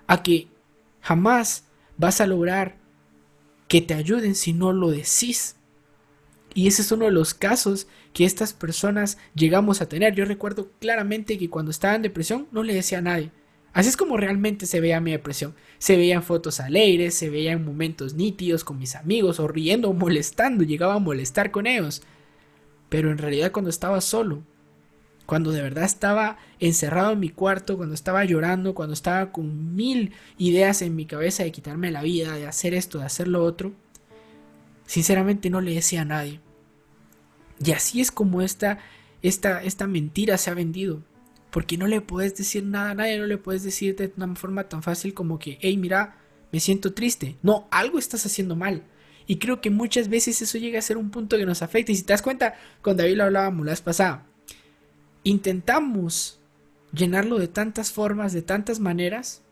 A 0.08 0.20
que 0.24 0.48
Jamás 1.04 1.64
vas 1.98 2.22
a 2.22 2.26
lograr 2.26 2.78
que 3.68 3.82
te 3.82 3.92
ayuden 3.92 4.34
si 4.34 4.54
no 4.54 4.72
lo 4.72 4.90
decís. 4.90 5.56
Y 6.54 6.66
ese 6.66 6.80
es 6.80 6.92
uno 6.92 7.04
de 7.04 7.10
los 7.10 7.34
casos 7.34 7.86
que 8.14 8.24
estas 8.24 8.54
personas 8.54 9.18
llegamos 9.34 9.82
a 9.82 9.88
tener. 9.88 10.14
Yo 10.14 10.24
recuerdo 10.24 10.70
claramente 10.80 11.36
que 11.36 11.50
cuando 11.50 11.70
estaba 11.70 11.94
en 11.94 12.00
depresión 12.00 12.48
no 12.52 12.62
le 12.62 12.72
decía 12.72 12.98
a 12.98 13.02
nadie. 13.02 13.32
Así 13.74 13.90
es 13.90 13.98
como 13.98 14.16
realmente 14.16 14.64
se 14.64 14.80
veía 14.80 14.98
mi 15.02 15.10
depresión. 15.10 15.54
Se 15.76 15.98
veían 15.98 16.22
fotos 16.22 16.58
alegres, 16.58 17.14
se 17.14 17.28
veían 17.28 17.66
momentos 17.66 18.14
nítidos 18.14 18.64
con 18.64 18.78
mis 18.78 18.94
amigos, 18.94 19.40
o 19.40 19.46
riendo 19.46 19.90
o 19.90 19.92
molestando, 19.92 20.64
llegaba 20.64 20.94
a 20.94 21.00
molestar 21.00 21.50
con 21.50 21.66
ellos. 21.66 22.00
Pero 22.88 23.10
en 23.10 23.18
realidad 23.18 23.52
cuando 23.52 23.68
estaba 23.68 24.00
solo, 24.00 24.42
cuando 25.26 25.52
de 25.52 25.62
verdad 25.62 25.84
estaba 25.84 26.36
encerrado 26.60 27.12
en 27.12 27.20
mi 27.20 27.30
cuarto, 27.30 27.76
cuando 27.76 27.94
estaba 27.94 28.24
llorando, 28.24 28.74
cuando 28.74 28.94
estaba 28.94 29.32
con 29.32 29.74
mil 29.74 30.12
ideas 30.38 30.82
en 30.82 30.94
mi 30.96 31.06
cabeza 31.06 31.44
de 31.44 31.52
quitarme 31.52 31.90
la 31.90 32.02
vida, 32.02 32.32
de 32.32 32.46
hacer 32.46 32.74
esto, 32.74 32.98
de 32.98 33.06
hacer 33.06 33.28
lo 33.28 33.42
otro, 33.42 33.72
sinceramente 34.86 35.48
no 35.50 35.60
le 35.60 35.74
decía 35.74 36.02
a 36.02 36.06
nadie. 36.06 36.40
Y 37.64 37.72
así 37.72 38.00
es 38.00 38.10
como 38.10 38.42
esta, 38.42 38.78
esta, 39.22 39.62
esta 39.62 39.86
mentira 39.86 40.36
se 40.36 40.50
ha 40.50 40.54
vendido. 40.54 41.02
Porque 41.50 41.78
no 41.78 41.86
le 41.86 42.00
puedes 42.00 42.36
decir 42.36 42.64
nada 42.64 42.90
a 42.90 42.94
nadie, 42.94 43.16
no 43.16 43.26
le 43.26 43.38
puedes 43.38 43.62
decir 43.62 43.94
de 43.94 44.12
una 44.16 44.34
forma 44.34 44.68
tan 44.68 44.82
fácil 44.82 45.14
como 45.14 45.38
que, 45.38 45.58
hey, 45.60 45.76
mira, 45.76 46.18
me 46.50 46.58
siento 46.58 46.92
triste. 46.94 47.36
No, 47.42 47.68
algo 47.70 47.98
estás 47.98 48.26
haciendo 48.26 48.56
mal. 48.56 48.82
Y 49.26 49.36
creo 49.36 49.60
que 49.60 49.70
muchas 49.70 50.08
veces 50.08 50.42
eso 50.42 50.58
llega 50.58 50.80
a 50.80 50.82
ser 50.82 50.96
un 50.96 51.10
punto 51.10 51.38
que 51.38 51.46
nos 51.46 51.62
afecta. 51.62 51.92
Y 51.92 51.96
si 51.96 52.02
te 52.02 52.12
das 52.12 52.22
cuenta, 52.22 52.56
con 52.82 52.96
David 52.96 53.16
lo 53.16 53.24
hablábamos 53.24 53.64
la 53.64 53.72
vez 53.72 53.80
pasada 53.80 54.26
intentamos 55.24 56.38
llenarlo 56.92 57.38
de 57.38 57.48
tantas 57.48 57.90
formas, 57.90 58.32
de 58.32 58.42
tantas 58.42 58.78
maneras, 58.78 59.42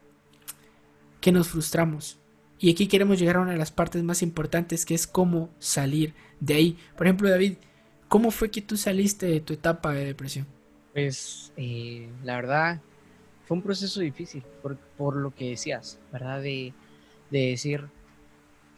que 1.21 1.33
nos 1.33 1.49
frustramos. 1.49 2.19
Y 2.59 2.71
aquí 2.71 2.87
queremos 2.87 3.19
llegar 3.19 3.37
a 3.37 3.41
una 3.41 3.53
de 3.53 3.59
las 3.59 3.73
partes 3.73 4.03
más 4.05 4.23
importantes, 4.23 4.87
que 4.87 4.95
es 4.95 5.07
cómo 5.07 5.51
salir 5.59 6.15
de 6.39 6.55
ahí. 6.55 6.79
Por 6.97 7.07
ejemplo, 7.07 7.29
David, 7.29 7.55
¿cómo 8.09 8.31
fue 8.31 8.51
que 8.51 8.63
tú 8.63 8.77
saliste 8.77 9.27
de 9.27 9.41
tu 9.41 9.53
etapa 9.53 9.93
de 9.93 10.05
depresión? 10.05 10.47
Pues 10.93 11.53
eh, 11.57 12.09
la 12.23 12.37
verdad 12.37 12.81
fue 13.47 13.57
un 13.57 13.63
proceso 13.63 14.01
difícil 14.01 14.45
por, 14.63 14.77
por 14.77 15.17
lo 15.17 15.35
que 15.35 15.51
decías, 15.51 15.99
¿verdad? 16.13 16.41
De, 16.43 16.73
de 17.31 17.49
decir, 17.49 17.89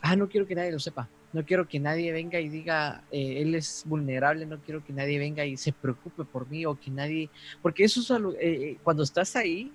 ah, 0.01 0.17
no 0.17 0.29
quiero 0.29 0.47
que 0.47 0.55
nadie 0.55 0.73
lo 0.73 0.79
sepa, 0.79 1.09
no 1.35 1.45
quiero 1.45 1.67
que 1.67 1.81
nadie 1.81 2.13
venga 2.13 2.39
y 2.39 2.49
diga, 2.49 3.03
eh, 3.11 3.43
él 3.43 3.57
es 3.57 3.83
vulnerable, 3.87 4.47
no 4.47 4.61
quiero 4.61 4.85
que 4.85 4.93
nadie 4.93 5.19
venga 5.19 5.45
y 5.45 5.57
se 5.57 5.73
preocupe 5.73 6.25
por 6.25 6.49
mí 6.49 6.65
o 6.65 6.79
que 6.79 6.93
nadie, 6.93 7.29
porque 7.61 7.85
eso 7.85 8.01
es 8.01 8.11
eh, 8.11 8.37
eh, 8.41 8.79
cuando 8.85 9.03
estás 9.03 9.35
ahí, 9.35 9.73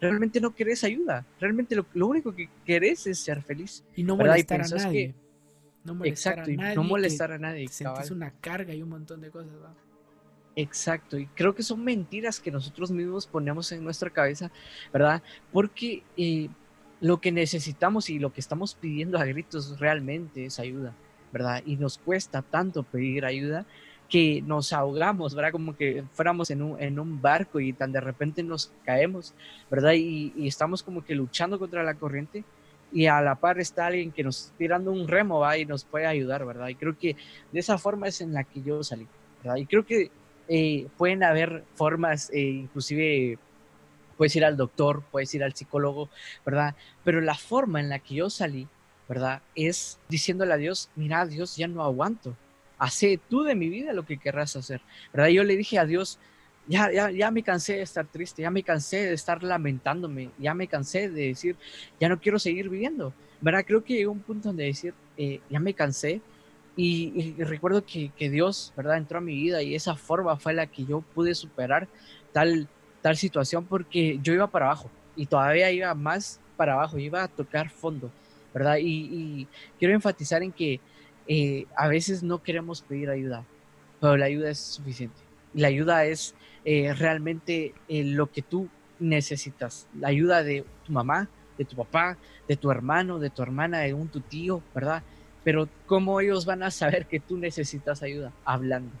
realmente 0.00 0.38
no 0.38 0.54
querés 0.54 0.84
ayuda, 0.84 1.24
realmente 1.40 1.74
lo, 1.74 2.06
único 2.06 2.34
que 2.34 2.50
querés 2.64 3.06
es 3.06 3.18
ser 3.18 3.42
feliz. 3.42 3.82
Y 3.96 4.02
no 4.04 4.16
molestar 4.16 4.60
a 4.60 4.68
nadie. 4.68 5.14
no 5.82 5.94
molestar 5.94 6.40
a 6.40 6.46
nadie. 6.46 6.76
no 6.76 6.84
molestar 6.84 7.32
a 7.32 7.38
nadie. 7.38 7.68
Sientes 7.68 8.10
una 8.10 8.30
carga 8.30 8.74
y 8.74 8.82
un 8.82 8.90
montón 8.90 9.22
de 9.22 9.30
cosas. 9.30 9.50
Exacto, 10.56 11.16
y 11.16 11.26
creo 11.28 11.54
que 11.54 11.62
son 11.62 11.82
mentiras 11.82 12.38
que 12.40 12.50
nosotros 12.50 12.90
mismos 12.90 13.26
ponemos 13.26 13.70
en 13.72 13.82
nuestra 13.82 14.10
cabeza, 14.10 14.50
¿verdad? 14.92 15.22
Porque 15.52 16.02
eh, 16.16 16.48
lo 17.00 17.20
que 17.20 17.32
necesitamos 17.32 18.10
y 18.10 18.18
lo 18.18 18.32
que 18.32 18.40
estamos 18.40 18.74
pidiendo 18.74 19.18
a 19.18 19.24
gritos 19.24 19.78
realmente 19.78 20.44
es 20.44 20.58
ayuda, 20.58 20.94
¿verdad? 21.32 21.62
Y 21.64 21.76
nos 21.76 21.98
cuesta 21.98 22.42
tanto 22.42 22.82
pedir 22.82 23.24
ayuda 23.24 23.66
que 24.08 24.42
nos 24.42 24.72
ahogamos, 24.72 25.34
¿verdad? 25.34 25.52
Como 25.52 25.76
que 25.76 26.02
fuéramos 26.12 26.50
en 26.50 26.62
un, 26.62 26.80
en 26.80 26.98
un 26.98 27.20
barco 27.20 27.60
y 27.60 27.72
tan 27.72 27.92
de 27.92 28.00
repente 28.00 28.42
nos 28.42 28.72
caemos, 28.84 29.34
¿verdad? 29.70 29.92
Y, 29.92 30.32
y, 30.34 30.48
estamos 30.48 30.82
como 30.82 31.04
que 31.04 31.14
luchando 31.14 31.58
contra 31.58 31.82
la 31.82 31.94
corriente 31.94 32.42
y 32.90 33.06
a 33.06 33.20
la 33.20 33.34
par 33.34 33.60
está 33.60 33.86
alguien 33.86 34.10
que 34.10 34.24
nos 34.24 34.52
tirando 34.56 34.90
un 34.90 35.08
remo, 35.08 35.40
¿va? 35.40 35.58
Y 35.58 35.66
nos 35.66 35.84
puede 35.84 36.06
ayudar, 36.06 36.46
¿verdad? 36.46 36.68
Y 36.68 36.74
creo 36.74 36.96
que 36.98 37.16
de 37.52 37.60
esa 37.60 37.76
forma 37.76 38.08
es 38.08 38.20
en 38.22 38.32
la 38.32 38.44
que 38.44 38.62
yo 38.62 38.82
salí, 38.82 39.06
¿verdad? 39.42 39.56
Y 39.56 39.66
creo 39.66 39.84
que 39.84 40.10
eh, 40.48 40.88
pueden 40.96 41.22
haber 41.22 41.64
formas, 41.74 42.30
eh, 42.30 42.40
inclusive 42.40 43.38
puedes 44.18 44.36
ir 44.36 44.44
al 44.44 44.58
doctor, 44.58 45.02
puedes 45.10 45.32
ir 45.34 45.42
al 45.42 45.54
psicólogo, 45.54 46.10
¿verdad? 46.44 46.74
Pero 47.04 47.22
la 47.22 47.36
forma 47.36 47.80
en 47.80 47.88
la 47.88 48.00
que 48.00 48.16
yo 48.16 48.28
salí, 48.28 48.68
¿verdad? 49.08 49.40
Es 49.54 49.98
diciéndole 50.08 50.52
a 50.52 50.58
Dios, 50.58 50.90
mira, 50.96 51.24
Dios, 51.24 51.56
ya 51.56 51.68
no 51.68 51.82
aguanto, 51.82 52.36
hace 52.76 53.18
tú 53.30 53.44
de 53.44 53.54
mi 53.54 53.68
vida 53.68 53.94
lo 53.94 54.04
que 54.04 54.18
querrás 54.18 54.56
hacer, 54.56 54.82
¿verdad? 55.14 55.28
Yo 55.28 55.44
le 55.44 55.56
dije 55.56 55.78
a 55.78 55.86
Dios, 55.86 56.18
ya, 56.66 56.92
ya, 56.92 57.10
ya 57.10 57.30
me 57.30 57.42
cansé 57.42 57.74
de 57.74 57.82
estar 57.82 58.06
triste, 58.06 58.42
ya 58.42 58.50
me 58.50 58.62
cansé 58.62 58.96
de 58.98 59.14
estar 59.14 59.42
lamentándome, 59.42 60.30
ya 60.38 60.52
me 60.52 60.66
cansé 60.66 61.08
de 61.08 61.28
decir, 61.28 61.56
ya 61.98 62.08
no 62.08 62.20
quiero 62.20 62.38
seguir 62.38 62.68
viviendo, 62.68 63.14
¿verdad? 63.40 63.64
Creo 63.66 63.84
que 63.84 63.94
llegó 63.94 64.12
un 64.12 64.20
punto 64.20 64.48
donde 64.48 64.64
decir, 64.64 64.92
eh, 65.16 65.40
ya 65.48 65.60
me 65.60 65.72
cansé 65.72 66.20
y, 66.76 67.34
recuerdo 67.42 67.84
que, 67.84 68.12
que, 68.16 68.30
Dios, 68.30 68.72
¿verdad? 68.76 68.98
Entró 68.98 69.18
a 69.18 69.20
mi 69.20 69.34
vida 69.34 69.62
y 69.62 69.74
esa 69.74 69.96
forma 69.96 70.36
fue 70.36 70.54
la 70.54 70.66
que 70.66 70.84
yo 70.84 71.00
pude 71.00 71.34
superar 71.34 71.88
tal, 72.32 72.68
tal 73.02 73.16
situación 73.16 73.64
porque 73.64 74.18
yo 74.22 74.32
iba 74.32 74.46
para 74.46 74.66
abajo 74.66 74.90
y 75.16 75.26
todavía 75.26 75.70
iba 75.70 75.94
más 75.94 76.40
para 76.56 76.74
abajo, 76.74 76.98
iba 76.98 77.22
a 77.22 77.28
tocar 77.28 77.70
fondo, 77.70 78.10
¿verdad? 78.52 78.78
Y, 78.80 79.46
quiero 79.78 79.94
enfatizar 79.94 80.42
en 80.42 80.52
que 80.52 80.80
eh, 81.26 81.66
a 81.76 81.88
veces 81.88 82.22
no 82.22 82.42
queremos 82.42 82.82
pedir 82.82 83.10
ayuda, 83.10 83.44
pero 84.00 84.16
la 84.16 84.26
ayuda 84.26 84.50
es 84.50 84.58
suficiente. 84.58 85.16
La 85.54 85.68
ayuda 85.68 86.04
es 86.04 86.34
eh, 86.64 86.92
realmente 86.94 87.74
eh, 87.88 88.04
lo 88.04 88.30
que 88.30 88.42
tú 88.42 88.68
necesitas. 88.98 89.86
La 89.98 90.08
ayuda 90.08 90.42
de 90.42 90.64
tu 90.84 90.92
mamá, 90.92 91.28
de 91.56 91.64
tu 91.64 91.76
papá, 91.76 92.16
de 92.46 92.56
tu 92.56 92.70
hermano, 92.70 93.18
de 93.18 93.30
tu 93.30 93.42
hermana, 93.42 93.80
de 93.80 93.94
un 93.94 94.08
tu 94.08 94.20
tío, 94.20 94.62
¿verdad? 94.74 95.02
Pero 95.44 95.68
¿cómo 95.86 96.20
ellos 96.20 96.44
van 96.44 96.62
a 96.62 96.70
saber 96.70 97.06
que 97.06 97.20
tú 97.20 97.36
necesitas 97.36 98.02
ayuda? 98.02 98.32
Hablando, 98.44 98.92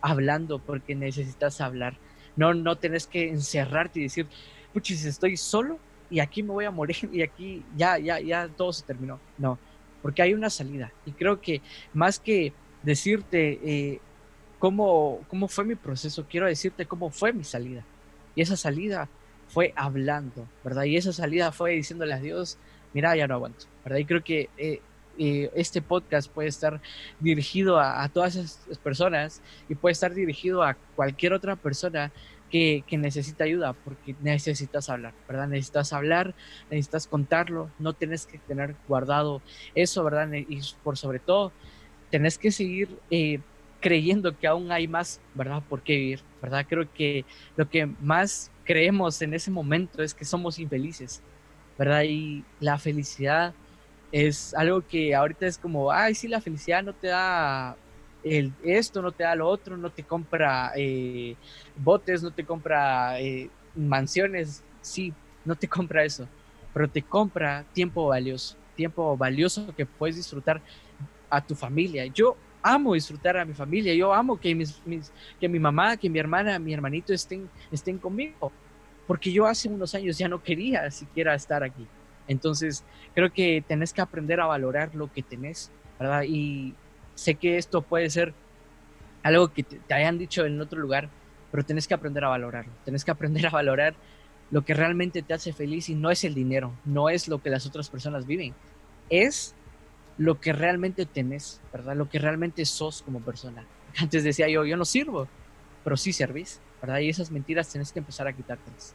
hablando 0.00 0.58
porque 0.58 0.94
necesitas 0.94 1.60
hablar. 1.60 1.96
No, 2.36 2.54
no 2.54 2.76
tenés 2.76 3.06
que 3.06 3.28
encerrarte 3.28 4.00
y 4.00 4.04
decir, 4.04 4.26
puchis, 4.72 5.04
estoy 5.04 5.36
solo 5.36 5.78
y 6.10 6.20
aquí 6.20 6.42
me 6.42 6.50
voy 6.50 6.64
a 6.64 6.70
morir 6.70 6.96
y 7.12 7.22
aquí 7.22 7.62
ya, 7.76 7.98
ya, 7.98 8.20
ya 8.20 8.48
todo 8.48 8.72
se 8.72 8.84
terminó. 8.84 9.18
No, 9.38 9.58
porque 10.02 10.22
hay 10.22 10.34
una 10.34 10.50
salida. 10.50 10.92
Y 11.06 11.12
creo 11.12 11.40
que 11.40 11.60
más 11.92 12.18
que 12.18 12.52
decirte 12.82 13.60
eh, 13.64 14.00
cómo, 14.58 15.20
cómo 15.28 15.48
fue 15.48 15.64
mi 15.64 15.74
proceso, 15.74 16.26
quiero 16.28 16.46
decirte 16.46 16.86
cómo 16.86 17.10
fue 17.10 17.32
mi 17.32 17.44
salida. 17.44 17.84
Y 18.34 18.42
esa 18.42 18.56
salida 18.56 19.08
fue 19.48 19.72
hablando, 19.76 20.48
¿verdad? 20.64 20.84
Y 20.84 20.96
esa 20.96 21.12
salida 21.12 21.52
fue 21.52 21.72
diciéndole 21.72 22.14
a 22.14 22.18
Dios, 22.18 22.58
mira, 22.94 23.14
ya 23.14 23.26
no 23.26 23.34
aguanto, 23.34 23.66
¿verdad? 23.84 23.98
Y 23.98 24.04
creo 24.04 24.24
que 24.24 24.48
eh, 24.56 24.80
eh, 25.24 25.50
este 25.54 25.82
podcast 25.82 26.30
puede 26.30 26.48
estar 26.48 26.80
dirigido 27.20 27.78
a, 27.78 28.02
a, 28.02 28.08
todas 28.08 28.34
esas 28.34 28.78
personas 28.78 29.40
y 29.68 29.74
puede 29.74 29.92
estar 29.92 30.14
dirigido 30.14 30.62
a 30.62 30.74
cualquier 30.96 31.32
otra 31.32 31.54
persona 31.56 32.10
que, 32.52 32.84
necesita 32.98 33.44
ayuda, 33.44 33.72
porque 33.72 34.14
necesitas 34.20 34.90
hablar, 34.90 35.14
¿verdad? 35.26 35.48
Necesitas 35.48 35.92
hablar, 35.94 36.34
necesitas 36.70 37.06
contarlo, 37.06 37.70
no 37.78 37.94
tienes 37.94 38.26
que 38.26 38.38
tener 38.38 38.76
guardado 38.86 39.40
eso, 39.74 40.04
¿verdad? 40.04 40.30
Y 40.32 40.60
por 40.84 40.98
sobre 40.98 41.18
todo, 41.18 41.50
tenés 42.10 42.36
que 42.36 42.52
seguir 42.52 42.98
eh, 43.10 43.40
creyendo 43.80 44.38
que 44.38 44.46
aún 44.46 44.70
hay 44.70 44.86
más, 44.86 45.20
¿verdad? 45.34 45.62
Por 45.66 45.82
qué 45.82 45.96
vivir, 45.96 46.20
¿verdad? 46.42 46.66
Creo 46.68 46.92
que 46.92 47.24
lo 47.56 47.70
que 47.70 47.86
más 47.86 48.50
creemos 48.64 49.22
en 49.22 49.32
ese 49.32 49.50
momento 49.50 50.02
es 50.02 50.12
que 50.12 50.26
somos 50.26 50.58
infelices, 50.58 51.22
¿verdad? 51.78 52.02
Y 52.02 52.44
la 52.60 52.76
felicidad 52.76 53.54
es 54.12 54.52
algo 54.54 54.86
que 54.86 55.14
ahorita 55.14 55.46
es 55.46 55.56
como, 55.56 55.90
ay, 55.90 56.14
sí, 56.14 56.28
la 56.28 56.42
felicidad 56.42 56.82
no 56.82 56.92
te 56.92 57.08
da 57.08 57.76
esto, 58.22 59.02
no 59.02 59.10
te 59.10 59.24
da 59.24 59.34
lo 59.34 59.48
otro, 59.48 59.76
no 59.76 59.90
te 59.90 60.04
compra 60.04 60.72
eh, 60.76 61.34
botes, 61.76 62.22
no 62.22 62.30
te 62.30 62.44
compra 62.44 63.18
eh, 63.18 63.48
mansiones, 63.74 64.62
sí, 64.82 65.12
no 65.44 65.56
te 65.56 65.66
compra 65.76 66.04
eso, 66.04 66.28
pero 66.74 66.88
te 66.88 67.02
compra 67.02 67.64
tiempo 67.72 68.06
valioso, 68.06 68.56
tiempo 68.76 69.16
valioso 69.16 69.74
que 69.74 69.86
puedes 69.86 70.16
disfrutar 70.16 70.60
a 71.30 71.40
tu 71.40 71.54
familia. 71.54 72.04
Yo 72.06 72.36
amo 72.62 72.92
disfrutar 72.92 73.38
a 73.38 73.44
mi 73.46 73.54
familia, 73.54 73.94
yo 73.94 74.12
amo 74.12 74.38
que, 74.38 74.54
mis, 74.54 74.80
que 75.40 75.48
mi 75.48 75.58
mamá, 75.58 75.96
que 75.96 76.10
mi 76.10 76.18
hermana, 76.18 76.58
mi 76.58 76.74
hermanito 76.74 77.14
estén, 77.14 77.48
estén 77.72 77.98
conmigo, 77.98 78.52
porque 79.06 79.32
yo 79.32 79.46
hace 79.46 79.68
unos 79.68 79.94
años 79.94 80.18
ya 80.18 80.28
no 80.28 80.40
quería 80.40 80.90
siquiera 80.90 81.34
estar 81.34 81.64
aquí. 81.64 81.86
Entonces, 82.28 82.84
creo 83.14 83.32
que 83.32 83.64
tenés 83.66 83.92
que 83.92 84.00
aprender 84.00 84.40
a 84.40 84.46
valorar 84.46 84.94
lo 84.94 85.12
que 85.12 85.22
tenés, 85.22 85.70
¿verdad? 85.98 86.24
Y 86.24 86.74
sé 87.14 87.34
que 87.34 87.58
esto 87.58 87.82
puede 87.82 88.10
ser 88.10 88.34
algo 89.22 89.52
que 89.52 89.62
te, 89.62 89.94
hayan 89.94 90.18
dicho 90.18 90.44
en 90.44 90.60
otro 90.60 90.80
lugar, 90.80 91.08
pero 91.50 91.64
tienes 91.64 91.86
que 91.86 91.94
aprender 91.94 92.24
a 92.24 92.28
valorarlo. 92.28 92.72
Tienes 92.84 93.04
que 93.04 93.10
aprender 93.10 93.46
a 93.46 93.50
valorar 93.50 93.94
lo 94.50 94.64
que 94.64 94.74
realmente 94.74 95.22
te 95.22 95.34
hace 95.34 95.52
feliz 95.52 95.88
y 95.88 95.94
no 95.94 96.10
es 96.10 96.24
el 96.24 96.34
dinero, 96.34 96.72
no 96.84 97.08
es 97.08 97.28
lo 97.28 97.42
que 97.42 97.50
las 97.50 97.66
otras 97.66 97.88
personas 97.88 98.26
viven, 98.26 98.54
es 99.08 99.54
lo 100.18 100.40
que 100.40 100.52
realmente 100.52 101.06
tenés, 101.06 101.60
¿verdad? 101.72 101.96
Lo 101.96 102.08
que 102.08 102.18
realmente 102.18 102.64
sos 102.66 103.02
como 103.02 103.20
persona. 103.20 103.64
Antes 103.98 104.24
decía 104.24 104.48
yo, 104.48 104.64
yo 104.64 104.76
no 104.76 104.84
sirvo, 104.84 105.26
pero 105.84 105.96
sí 105.96 106.12
servís, 106.12 106.60
¿verdad? 106.80 106.98
Y 106.98 107.08
esas 107.08 107.30
mentiras 107.30 107.68
tienes 107.68 107.92
que 107.92 108.00
empezar 108.00 108.28
a 108.28 108.32
quitártelas. 108.32 108.94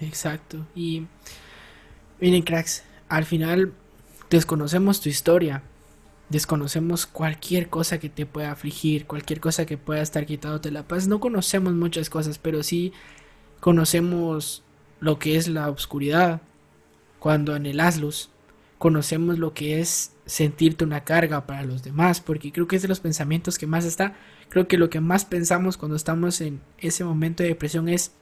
Exacto. 0.00 0.66
Y 0.74 1.06
miren, 2.22 2.42
cracks, 2.42 2.84
al 3.08 3.24
final 3.24 3.72
desconocemos 4.30 5.00
tu 5.00 5.08
historia, 5.08 5.64
desconocemos 6.28 7.04
cualquier 7.04 7.68
cosa 7.68 7.98
que 7.98 8.08
te 8.08 8.26
pueda 8.26 8.52
afligir, 8.52 9.06
cualquier 9.06 9.40
cosa 9.40 9.66
que 9.66 9.76
pueda 9.76 10.02
estar 10.02 10.24
quitándote 10.24 10.70
la 10.70 10.86
paz. 10.86 11.08
No 11.08 11.18
conocemos 11.18 11.74
muchas 11.74 12.10
cosas, 12.10 12.38
pero 12.38 12.62
sí 12.62 12.92
conocemos 13.58 14.62
lo 15.00 15.18
que 15.18 15.36
es 15.36 15.48
la 15.48 15.68
oscuridad 15.68 16.42
cuando 17.18 17.54
anhelas 17.54 17.98
luz. 17.98 18.30
Conocemos 18.78 19.40
lo 19.40 19.52
que 19.52 19.80
es 19.80 20.12
sentirte 20.24 20.84
una 20.84 21.02
carga 21.02 21.44
para 21.44 21.64
los 21.64 21.82
demás, 21.82 22.20
porque 22.20 22.52
creo 22.52 22.68
que 22.68 22.76
es 22.76 22.82
de 22.82 22.88
los 22.88 23.00
pensamientos 23.00 23.58
que 23.58 23.66
más 23.66 23.84
está. 23.84 24.14
Creo 24.48 24.68
que 24.68 24.78
lo 24.78 24.90
que 24.90 25.00
más 25.00 25.24
pensamos 25.24 25.76
cuando 25.76 25.96
estamos 25.96 26.40
en 26.40 26.60
ese 26.78 27.02
momento 27.02 27.42
de 27.42 27.48
depresión 27.48 27.88
es, 27.88 28.12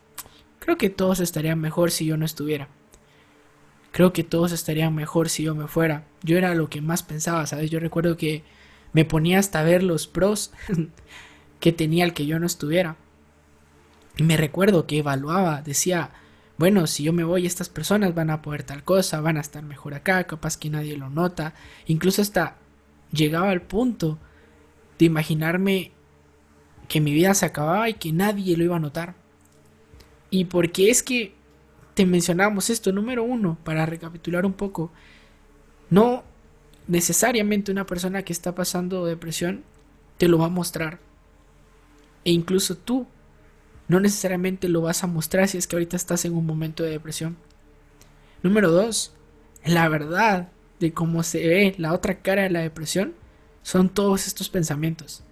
creo 0.59 0.79
que 0.79 0.89
todos 0.89 1.21
estarían 1.21 1.61
mejor 1.61 1.91
si 1.91 2.07
yo 2.07 2.17
no 2.17 2.25
estuviera. 2.25 2.69
Creo 3.93 4.13
que 4.13 4.25
todos 4.25 4.53
estarían 4.53 4.95
mejor 4.95 5.29
si 5.29 5.43
yo 5.43 5.55
me 5.55 5.67
fuera. 5.67 6.05
Yo 6.23 6.39
era 6.39 6.55
lo 6.55 6.71
que 6.71 6.81
más 6.81 7.03
pensaba, 7.03 7.47
¿sabes? 7.47 7.71
Yo 7.71 7.81
recuerdo 7.81 8.17
que 8.17 8.45
me 8.93 9.05
ponía 9.05 9.39
hasta 9.39 9.63
ver 9.63 9.83
los 9.83 10.07
pros 10.07 10.53
que 11.61 11.73
tenía 11.73 12.05
el 12.05 12.15
que 12.15 12.27
yo 12.27 12.39
no 12.39 12.47
estuviera. 12.47 12.97
Y 14.17 14.23
me 14.23 14.37
recuerdo 14.37 14.87
que 14.87 14.99
evaluaba, 14.99 15.63
decía, 15.63 16.11
bueno, 16.59 16.87
si 16.87 17.05
yo 17.05 17.13
me 17.13 17.25
voy, 17.25 17.47
estas 17.47 17.69
personas 17.69 18.15
van 18.15 18.31
a 18.31 18.43
poder 18.43 18.63
tal 18.65 18.85
cosa, 18.85 19.21
van 19.21 19.39
a 19.39 19.41
estar 19.41 19.63
mejor 19.63 19.95
acá, 19.95 20.25
capaz 20.25 20.57
que 20.59 20.71
nadie 20.71 20.97
lo 20.97 21.09
nota. 21.09 21.55
Incluso 21.87 22.21
hasta 22.21 22.57
llegaba 23.13 23.51
al 23.51 23.63
punto 23.63 24.19
de 24.99 25.07
imaginarme 25.07 25.93
que 26.89 27.01
mi 27.01 27.13
vida 27.13 27.33
se 27.35 27.47
acababa 27.47 27.89
y 27.89 27.95
que 27.95 28.13
nadie 28.13 28.57
lo 28.57 28.65
iba 28.65 28.77
a 28.77 28.81
notar. 28.81 29.15
Y 30.29 30.45
porque 30.45 30.91
es 30.91 31.03
que 31.03 31.35
te 31.95 32.07
mencionamos 32.07 32.71
esto, 32.71 32.93
número 32.93 33.25
uno, 33.25 33.59
para 33.65 33.87
recapitular 33.87 34.47
un 34.47 34.53
poco, 34.53 34.91
no 35.91 36.25
necesariamente 36.87 37.73
una 37.73 37.87
persona 37.87 38.23
que 38.23 38.33
está 38.33 38.55
pasando 38.55 39.05
depresión 39.07 39.65
te 40.19 40.29
lo 40.29 40.39
va 40.39 40.47
a 40.47 40.51
mostrar. 40.51 40.99
E 42.25 42.33
incluso 42.33 42.77
tú 42.77 43.07
no 43.89 44.01
necesariamente 44.01 44.69
lo 44.69 44.83
vas 44.83 45.03
a 45.03 45.07
mostrar 45.07 45.49
si 45.49 45.59
es 45.59 45.67
que 45.67 45.77
ahorita 45.77 45.97
estás 45.97 46.25
en 46.25 46.35
un 46.35 46.47
momento 46.47 46.83
de 46.83 46.91
depresión. 46.91 47.37
Número 48.43 48.71
dos, 48.71 49.13
la 49.65 49.89
verdad 49.89 50.49
de 50.79 50.93
cómo 50.93 51.23
se 51.23 51.47
ve 51.47 51.75
la 51.77 51.93
otra 51.93 52.21
cara 52.21 52.43
de 52.43 52.51
la 52.51 52.61
depresión 52.61 53.15
son 53.63 53.89
todos 53.89 54.27
estos 54.27 54.49
pensamientos. 54.49 55.23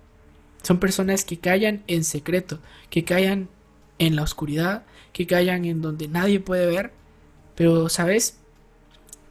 Son 0.62 0.78
personas 0.80 1.24
que 1.24 1.38
callan 1.38 1.82
en 1.86 2.04
secreto, 2.04 2.60
que 2.90 3.04
callan 3.04 3.48
en 3.98 4.16
la 4.16 4.22
oscuridad, 4.22 4.84
que 5.18 5.26
callan 5.26 5.64
en 5.64 5.82
donde 5.82 6.06
nadie 6.06 6.38
puede 6.38 6.68
ver. 6.68 6.92
Pero, 7.56 7.88
¿sabes? 7.88 8.38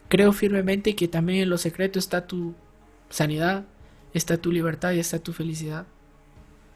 Creo 0.08 0.34
firmemente 0.34 0.94
que 0.94 1.08
también 1.08 1.40
en 1.40 1.48
lo 1.48 1.56
secreto 1.56 1.98
está 1.98 2.26
tu 2.26 2.54
sanidad, 3.08 3.64
está 4.12 4.36
tu 4.36 4.52
libertad 4.52 4.92
y 4.92 4.98
está 4.98 5.18
tu 5.18 5.32
felicidad. 5.32 5.86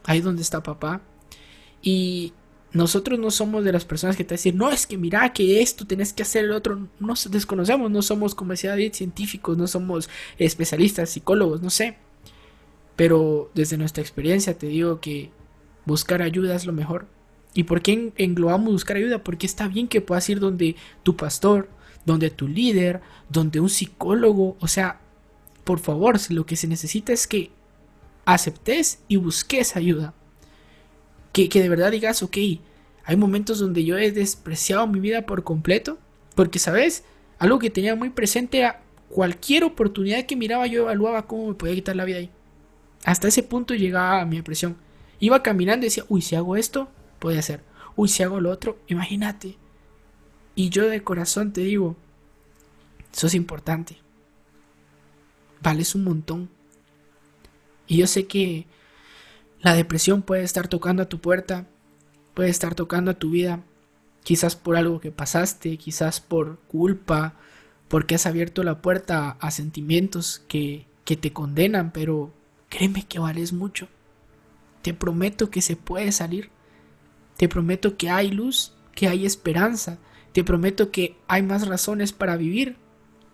Ahí 0.05 0.23
donde 0.23 0.41
está 0.41 0.63
papá. 0.63 1.03
Y 1.83 2.33
nosotros 2.73 3.19
no 3.19 3.31
somos 3.31 3.65
de 3.65 3.73
las 3.73 3.85
personas 3.85 4.17
que 4.17 4.25
te 4.25 4.37
dicen, 4.37 4.57
no, 4.57 4.71
es 4.71 4.87
que 4.87 4.97
mira 4.97 5.31
que 5.35 5.61
esto 5.61 5.87
tenés 5.87 6.15
que 6.15 6.23
hacer 6.23 6.47
el 6.47 6.53
otro. 6.53 6.89
Nos 6.99 7.31
desconocemos, 7.31 7.91
no 7.91 8.01
somos, 8.01 8.35
como 8.35 8.53
decía 8.53 8.71
David, 8.71 8.95
científicos, 8.95 9.59
no 9.59 9.67
somos 9.67 10.09
especialistas, 10.39 11.11
psicólogos, 11.11 11.61
no 11.61 11.69
sé. 11.69 11.99
Pero 12.97 13.51
desde 13.53 13.77
nuestra 13.77 14.01
experiencia 14.01 14.57
te 14.57 14.69
digo 14.69 15.01
que 15.01 15.31
buscar 15.85 16.23
ayuda 16.23 16.55
es 16.55 16.65
lo 16.65 16.73
mejor. 16.73 17.09
¿Y 17.55 17.65
por 17.65 17.83
qué 17.83 18.13
englobamos 18.17 18.73
buscar 18.73 18.97
ayuda? 18.97 19.23
Porque 19.23 19.47
está 19.47 19.69
bien 19.69 19.89
que 19.89 20.01
puedas 20.01 20.29
ir 20.29 20.41
donde 20.41 20.77
tu 21.03 21.17
pastor, 21.17 21.69
donde 22.07 22.31
tu 22.31 22.49
líder, 22.49 23.01
donde 23.29 23.61
un 23.61 23.69
psicólogo. 23.69 24.57
O 24.61 24.69
sea, 24.69 25.01
por 25.65 25.79
favor, 25.79 26.19
lo 26.31 26.47
que 26.47 26.57
se 26.57 26.67
necesita 26.67 27.13
es 27.13 27.27
que 27.27 27.51
aceptes 28.25 29.01
y 29.09 29.17
busques 29.17 29.77
ayuda. 29.77 30.15
Que, 31.33 31.49
de 31.49 31.69
verdad 31.69 31.91
digas, 31.91 32.23
ok, 32.23 32.37
hay 33.05 33.17
momentos 33.17 33.59
donde 33.59 33.85
yo 33.85 33.99
he 33.99 34.13
despreciado 34.13 34.87
mi 34.87 35.01
vida 35.01 35.27
por 35.27 35.45
completo. 35.45 35.99
Porque, 36.35 36.59
¿sabes? 36.59 37.05
Algo 37.39 37.59
que 37.59 37.71
tenía 37.71 37.95
muy 37.95 38.11
presente 38.11 38.59
era 38.59 38.83
cualquier 39.11 39.65
oportunidad 39.65 40.25
que 40.25 40.37
miraba, 40.37 40.67
yo 40.67 40.83
evaluaba 40.83 41.27
cómo 41.27 41.49
me 41.49 41.55
podía 41.55 41.75
quitar 41.75 41.97
la 41.97 42.07
vida 42.07 42.19
ahí. 42.19 42.31
Hasta 43.05 43.29
ese 43.29 43.43
punto 43.43 43.75
llegaba 43.75 44.25
mi 44.25 44.37
depresión. 44.37 44.77
Iba 45.21 45.43
caminando 45.43 45.85
y 45.85 45.89
decía, 45.89 46.05
uy, 46.09 46.23
si 46.23 46.35
hago 46.35 46.57
esto, 46.57 46.89
puede 47.23 47.41
ser. 47.41 47.63
Uy, 47.95 48.09
si 48.09 48.25
hago 48.25 48.41
lo 48.41 48.51
otro, 48.51 48.79
imagínate. 48.89 49.57
Y 50.57 50.71
yo 50.71 50.89
de 50.89 51.05
corazón 51.05 51.53
te 51.53 51.61
digo, 51.61 51.97
eso 53.15 53.29
es 53.29 53.35
importante. 53.35 53.99
Vales 55.63 55.95
un 55.95 56.03
montón. 56.03 56.51
Y 57.87 57.99
yo 57.99 58.09
sé 58.09 58.27
que 58.27 58.67
la 59.61 59.75
depresión 59.75 60.23
puede 60.23 60.43
estar 60.43 60.67
tocando 60.67 61.05
a 61.05 61.09
tu 61.09 61.21
puerta, 61.21 61.69
puede 62.35 62.51
estar 62.51 62.75
tocando 62.75 63.13
a 63.13 63.19
tu 63.19 63.31
vida, 63.31 63.63
quizás 64.25 64.57
por 64.57 64.77
algo 64.77 64.99
que 64.99 65.13
pasaste, 65.13 65.77
quizás 65.77 66.21
por 66.21 66.59
culpa, 66.67 67.35
porque 67.87 68.17
has 68.17 68.27
abierto 68.27 68.65
la 68.65 68.83
puerta 68.83 69.37
a, 69.39 69.51
sentimientos 69.53 70.43
que, 70.49 70.87
que 71.05 71.17
te 71.17 71.33
condenan, 71.33 71.93
pero 71.93 72.35
créeme 72.69 73.07
que 73.07 73.21
vales 73.21 73.53
mucho. 73.53 73.87
Te 74.83 74.93
prometo 74.93 75.51
que 75.51 75.63
se 75.63 75.77
puede 75.77 76.11
salir. 76.11 76.51
Te 77.43 77.49
prometo 77.49 77.97
que 77.97 78.09
hay 78.09 78.31
luz, 78.31 78.73
que 78.95 79.09
hay 79.09 79.27
esperanza. 79.27 79.99
Te 80.31 80.45
prometo 80.45 80.93
que 80.93 81.17
hay 81.27 81.43
más 81.43 81.67
razones 81.67 82.13
para 82.13 82.37
vivir 82.37 82.77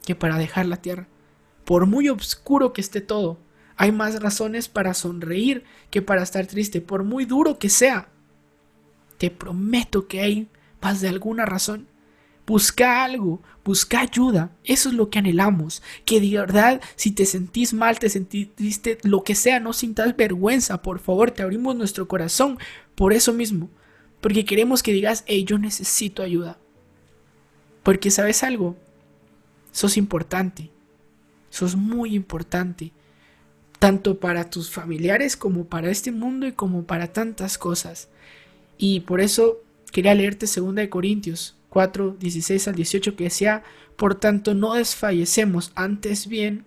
que 0.06 0.14
para 0.14 0.38
dejar 0.38 0.64
la 0.64 0.78
tierra. 0.78 1.08
Por 1.66 1.84
muy 1.84 2.08
oscuro 2.08 2.72
que 2.72 2.80
esté 2.80 3.02
todo, 3.02 3.38
hay 3.76 3.92
más 3.92 4.18
razones 4.22 4.66
para 4.66 4.94
sonreír 4.94 5.64
que 5.90 6.00
para 6.00 6.22
estar 6.22 6.46
triste, 6.46 6.80
por 6.80 7.04
muy 7.04 7.26
duro 7.26 7.58
que 7.58 7.68
sea. 7.68 8.08
Te 9.18 9.30
prometo 9.30 10.08
que 10.08 10.22
hay 10.22 10.48
más 10.80 11.02
de 11.02 11.08
alguna 11.08 11.44
razón. 11.44 11.86
Busca 12.46 13.04
algo, 13.04 13.42
busca 13.62 14.00
ayuda. 14.00 14.52
Eso 14.64 14.88
es 14.88 14.94
lo 14.94 15.10
que 15.10 15.18
anhelamos. 15.18 15.82
Que 16.06 16.18
de 16.18 16.30
verdad, 16.30 16.80
si 16.96 17.10
te 17.10 17.26
sentís 17.26 17.74
mal, 17.74 17.98
te 17.98 18.08
sentís 18.08 18.54
triste, 18.54 18.96
lo 19.02 19.22
que 19.22 19.34
sea, 19.34 19.60
no 19.60 19.74
sintas 19.74 20.16
vergüenza. 20.16 20.80
Por 20.80 20.98
favor, 20.98 21.30
te 21.30 21.42
abrimos 21.42 21.76
nuestro 21.76 22.08
corazón 22.08 22.56
por 22.94 23.12
eso 23.12 23.34
mismo. 23.34 23.68
Porque 24.20 24.44
queremos 24.44 24.82
que 24.82 24.92
digas, 24.92 25.24
hey, 25.26 25.44
yo 25.44 25.58
necesito 25.58 26.22
ayuda. 26.22 26.58
Porque 27.82 28.10
sabes 28.10 28.42
algo, 28.42 28.76
sos 29.72 29.96
importante. 29.96 30.70
Sos 31.50 31.76
muy 31.76 32.14
importante 32.14 32.92
tanto 33.78 34.18
para 34.18 34.50
tus 34.50 34.70
familiares 34.70 35.36
como 35.36 35.66
para 35.66 35.90
este 35.90 36.10
mundo 36.10 36.46
y 36.46 36.52
como 36.52 36.84
para 36.84 37.12
tantas 37.12 37.58
cosas. 37.58 38.08
Y 38.76 39.00
por 39.00 39.20
eso 39.20 39.58
quería 39.92 40.14
leerte 40.14 40.46
2 40.46 40.88
Corintios 40.88 41.56
4, 41.68 42.16
16 42.18 42.68
al 42.68 42.74
18 42.74 43.16
que 43.16 43.24
decía, 43.24 43.62
por 43.96 44.14
tanto 44.14 44.54
no 44.54 44.74
desfallecemos, 44.74 45.72
antes 45.74 46.26
bien, 46.26 46.64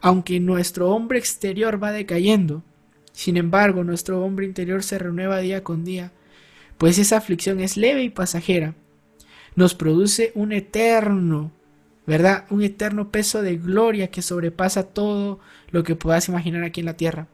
aunque 0.00 0.40
nuestro 0.40 0.90
hombre 0.90 1.18
exterior 1.18 1.82
va 1.82 1.92
decayendo, 1.92 2.62
sin 3.12 3.36
embargo 3.36 3.84
nuestro 3.84 4.22
hombre 4.24 4.46
interior 4.46 4.82
se 4.82 4.98
renueva 4.98 5.38
día 5.38 5.62
con 5.62 5.84
día, 5.84 6.12
pues 6.78 6.98
esa 6.98 7.18
aflicción 7.18 7.60
es 7.60 7.76
leve 7.76 8.02
y 8.02 8.10
pasajera, 8.10 8.74
nos 9.56 9.74
produce 9.74 10.32
un 10.34 10.52
eterno 10.52 11.52
¿verdad? 12.08 12.46
Un 12.48 12.62
eterno 12.62 13.10
peso 13.10 13.42
de 13.42 13.58
gloria 13.58 14.10
que 14.10 14.22
sobrepasa 14.22 14.82
todo 14.82 15.40
lo 15.70 15.84
que 15.84 15.94
puedas 15.94 16.26
imaginar 16.28 16.64
aquí 16.64 16.80
en 16.80 16.86
la 16.86 16.96
tierra. 16.96 17.28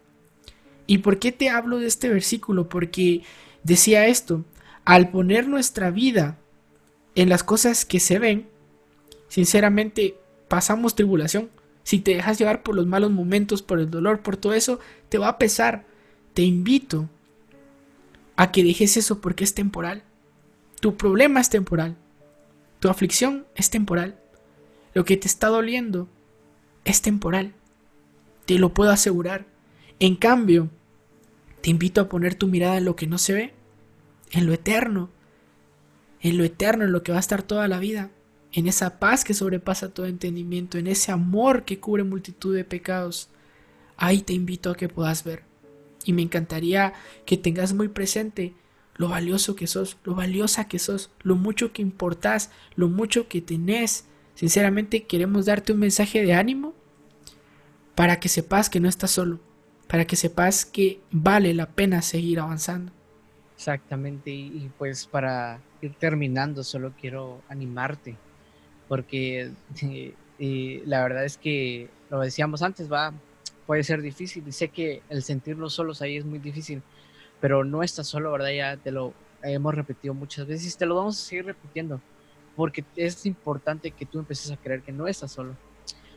¿Y 0.88 0.98
por 0.98 1.20
qué 1.20 1.30
te 1.30 1.48
hablo 1.48 1.78
de 1.78 1.86
este 1.86 2.08
versículo? 2.08 2.68
Porque 2.68 3.22
decía 3.62 4.08
esto, 4.08 4.44
al 4.84 5.10
poner 5.10 5.46
nuestra 5.46 5.92
vida 5.92 6.38
en 7.14 7.28
las 7.28 7.44
cosas 7.44 7.84
que 7.84 8.00
se 8.00 8.18
ven, 8.18 8.48
sinceramente 9.28 10.16
pasamos 10.48 10.96
tribulación. 10.96 11.50
Si 11.84 12.00
te 12.00 12.16
dejas 12.16 12.40
llevar 12.40 12.64
por 12.64 12.74
los 12.74 12.88
malos 12.88 13.12
momentos, 13.12 13.62
por 13.62 13.78
el 13.78 13.92
dolor, 13.92 14.22
por 14.22 14.36
todo 14.36 14.54
eso, 14.54 14.80
te 15.08 15.18
va 15.18 15.28
a 15.28 15.38
pesar. 15.38 15.84
Te 16.32 16.42
invito 16.42 17.08
a 18.36 18.52
que 18.52 18.64
dejes 18.64 18.96
eso 18.96 19.20
porque 19.20 19.44
es 19.44 19.54
temporal. 19.54 20.04
Tu 20.80 20.96
problema 20.96 21.40
es 21.40 21.50
temporal. 21.50 21.96
Tu 22.80 22.88
aflicción 22.88 23.46
es 23.54 23.70
temporal. 23.70 24.18
Lo 24.92 25.04
que 25.04 25.16
te 25.16 25.26
está 25.26 25.48
doliendo 25.48 26.08
es 26.84 27.02
temporal. 27.02 27.54
Te 28.46 28.58
lo 28.58 28.74
puedo 28.74 28.90
asegurar. 28.90 29.46
En 30.00 30.16
cambio, 30.16 30.70
te 31.60 31.70
invito 31.70 32.00
a 32.00 32.08
poner 32.08 32.34
tu 32.34 32.46
mirada 32.46 32.76
en 32.76 32.84
lo 32.84 32.96
que 32.96 33.06
no 33.06 33.16
se 33.16 33.32
ve, 33.32 33.54
en 34.32 34.46
lo 34.46 34.52
eterno, 34.52 35.08
en 36.20 36.36
lo 36.36 36.44
eterno, 36.44 36.84
en 36.84 36.92
lo 36.92 37.02
que 37.02 37.12
va 37.12 37.18
a 37.18 37.20
estar 37.20 37.42
toda 37.42 37.68
la 37.68 37.78
vida, 37.78 38.10
en 38.52 38.68
esa 38.68 38.98
paz 38.98 39.24
que 39.24 39.34
sobrepasa 39.34 39.88
todo 39.88 40.06
entendimiento, 40.06 40.78
en 40.78 40.86
ese 40.86 41.10
amor 41.10 41.64
que 41.64 41.80
cubre 41.80 42.04
multitud 42.04 42.54
de 42.54 42.64
pecados. 42.64 43.30
Ahí 43.96 44.20
te 44.20 44.32
invito 44.32 44.70
a 44.70 44.76
que 44.76 44.88
puedas 44.88 45.24
ver. 45.24 45.44
Y 46.04 46.12
me 46.12 46.22
encantaría 46.22 46.92
que 47.26 47.36
tengas 47.36 47.72
muy 47.72 47.88
presente 47.88 48.54
lo 48.96 49.08
valioso 49.08 49.56
que 49.56 49.66
sos, 49.66 49.98
lo 50.04 50.14
valiosa 50.14 50.68
que 50.68 50.78
sos, 50.78 51.10
lo 51.22 51.34
mucho 51.34 51.72
que 51.72 51.82
importás, 51.82 52.50
lo 52.76 52.88
mucho 52.88 53.28
que 53.28 53.40
tenés, 53.40 54.06
Sinceramente 54.34 55.04
queremos 55.04 55.46
darte 55.46 55.72
un 55.72 55.78
mensaje 55.78 56.24
de 56.24 56.34
ánimo 56.34 56.74
para 57.94 58.18
que 58.18 58.28
sepas 58.28 58.68
que 58.68 58.80
no 58.80 58.88
estás 58.88 59.12
solo, 59.12 59.38
para 59.88 60.06
que 60.06 60.16
sepas 60.16 60.64
que 60.64 61.00
vale 61.12 61.54
la 61.54 61.66
pena 61.70 62.02
seguir 62.02 62.40
avanzando. 62.40 62.92
Exactamente, 63.56 64.32
y, 64.32 64.70
pues 64.76 65.06
para 65.06 65.60
ir 65.80 65.94
terminando, 65.94 66.64
solo 66.64 66.92
quiero 67.00 67.40
animarte, 67.48 68.16
porque 68.88 69.52
eh, 70.40 70.82
la 70.84 71.02
verdad 71.02 71.24
es 71.24 71.38
que 71.38 71.88
lo 72.10 72.20
decíamos 72.20 72.62
antes, 72.62 72.92
va, 72.92 73.14
puede 73.66 73.82
ser 73.82 74.02
difícil, 74.02 74.44
y 74.46 74.52
sé 74.52 74.68
que 74.68 75.02
el 75.08 75.22
sentirnos 75.22 75.74
solos 75.74 76.02
ahí 76.02 76.16
es 76.16 76.24
muy 76.24 76.38
difícil, 76.38 76.82
pero 77.40 77.64
no 77.64 77.82
estás 77.82 78.06
solo, 78.06 78.32
¿verdad? 78.32 78.50
Ya 78.50 78.76
te 78.76 78.90
lo 78.90 79.12
hemos 79.42 79.74
repetido 79.74 80.14
muchas 80.14 80.46
veces, 80.46 80.76
te 80.76 80.86
lo 80.86 80.96
vamos 80.96 81.18
a 81.18 81.24
seguir 81.24 81.46
repitiendo 81.46 82.00
porque 82.56 82.84
es 82.96 83.26
importante 83.26 83.90
que 83.90 84.06
tú 84.06 84.18
empieces 84.18 84.50
a 84.50 84.56
creer 84.56 84.82
que 84.82 84.92
no 84.92 85.06
estás 85.06 85.32
solo, 85.32 85.56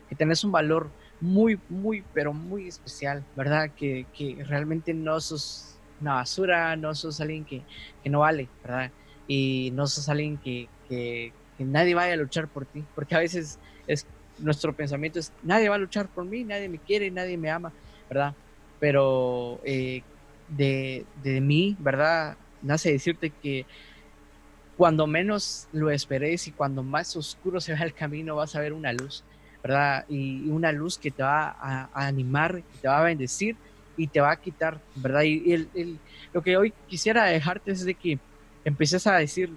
que 0.08 0.14
tenés 0.14 0.44
un 0.44 0.52
valor 0.52 0.90
muy, 1.20 1.58
muy, 1.68 2.04
pero 2.14 2.32
muy 2.32 2.68
especial, 2.68 3.24
¿verdad? 3.36 3.70
Que, 3.76 4.06
que 4.16 4.44
realmente 4.44 4.94
no 4.94 5.20
sos 5.20 5.76
una 6.00 6.14
basura, 6.14 6.76
no 6.76 6.94
sos 6.94 7.20
alguien 7.20 7.44
que, 7.44 7.62
que, 8.02 8.10
no 8.10 8.20
vale, 8.20 8.48
¿verdad? 8.62 8.92
Y 9.26 9.72
no 9.74 9.86
sos 9.86 10.08
alguien 10.08 10.38
que, 10.38 10.68
que, 10.88 11.32
nadie 11.58 11.94
vaya 11.94 12.14
a 12.14 12.16
luchar 12.16 12.46
por 12.46 12.66
ti, 12.66 12.84
porque 12.94 13.16
a 13.16 13.18
veces 13.18 13.58
es 13.88 14.06
nuestro 14.38 14.72
pensamiento 14.72 15.18
es, 15.18 15.32
nadie 15.42 15.68
va 15.68 15.76
a 15.76 15.78
luchar 15.78 16.06
por 16.08 16.24
mí, 16.24 16.44
nadie 16.44 16.68
me 16.68 16.78
quiere, 16.78 17.10
nadie 17.10 17.36
me 17.36 17.50
ama, 17.50 17.72
¿verdad? 18.08 18.34
Pero 18.80 19.60
eh, 19.64 20.02
de, 20.48 21.04
de 21.22 21.40
mí, 21.40 21.76
¿verdad? 21.78 22.36
Nace 22.62 22.92
decirte 22.92 23.30
que 23.30 23.66
cuando 24.78 25.08
menos 25.08 25.66
lo 25.72 25.90
esperes 25.90 26.46
y 26.46 26.52
cuando 26.52 26.84
más 26.84 27.16
oscuro 27.16 27.60
se 27.60 27.72
vea 27.72 27.82
el 27.82 27.92
camino, 27.92 28.36
vas 28.36 28.54
a 28.54 28.60
ver 28.60 28.72
una 28.72 28.92
luz, 28.92 29.24
¿verdad? 29.60 30.04
Y 30.08 30.48
una 30.50 30.70
luz 30.70 30.96
que 30.98 31.10
te 31.10 31.24
va 31.24 31.48
a, 31.48 31.88
animar, 31.92 32.62
que 32.62 32.78
te 32.82 32.86
va 32.86 33.00
a 33.00 33.02
bendecir 33.02 33.56
y 33.96 34.06
te 34.06 34.20
va 34.20 34.30
a 34.30 34.40
quitar, 34.40 34.78
¿verdad? 34.94 35.22
Y 35.22 35.52
el, 35.52 35.98
lo 36.32 36.42
que 36.42 36.56
hoy 36.56 36.72
quisiera 36.86 37.24
dejarte 37.24 37.72
es 37.72 37.84
de 37.84 37.94
que 37.94 38.20
empieces 38.64 39.04
a 39.08 39.16
decir, 39.16 39.50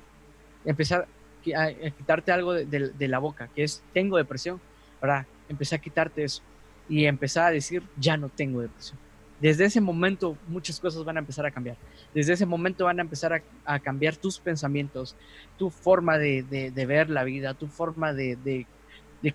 empezar 0.66 1.08
a, 1.56 1.70
quitarte 1.92 2.32
algo 2.32 2.54
de, 2.54 3.08
la 3.08 3.20
boca, 3.20 3.48
que 3.54 3.64
es, 3.64 3.84
tengo 3.94 4.18
depresión, 4.18 4.60
¿verdad? 5.02 5.26
Empecé 5.50 5.76
a 5.76 5.80
quitarte 5.80 6.24
eso 6.24 6.42
y 6.88 7.06
empezar 7.06 7.48
a 7.48 7.52
decir, 7.52 7.84
ya 7.98 8.18
no 8.18 8.30
tengo 8.30 8.62
depresión 8.62 9.00
desde 9.42 9.66
ese 9.66 9.82
momento 9.82 10.38
muchas 10.48 10.80
cosas 10.80 11.04
van 11.04 11.18
a 11.18 11.20
empezar 11.20 11.46
a 11.48 11.52
cambiar. 11.52 11.76
Desde 12.14 12.34
ese 12.34 12.46
momento 12.46 12.86
van 12.86 13.00
a 13.00 13.02
empezar 13.02 13.42
a, 13.66 13.80
cambiar 13.80 14.16
tus 14.16 14.40
pensamientos, 14.40 15.16
tu 15.58 15.72
forma 15.72 16.20
de, 16.20 16.72
ver 16.88 17.10
la 17.10 17.24
vida, 17.24 17.56
tu 17.56 17.68
forma 17.68 18.14
de, 18.14 18.68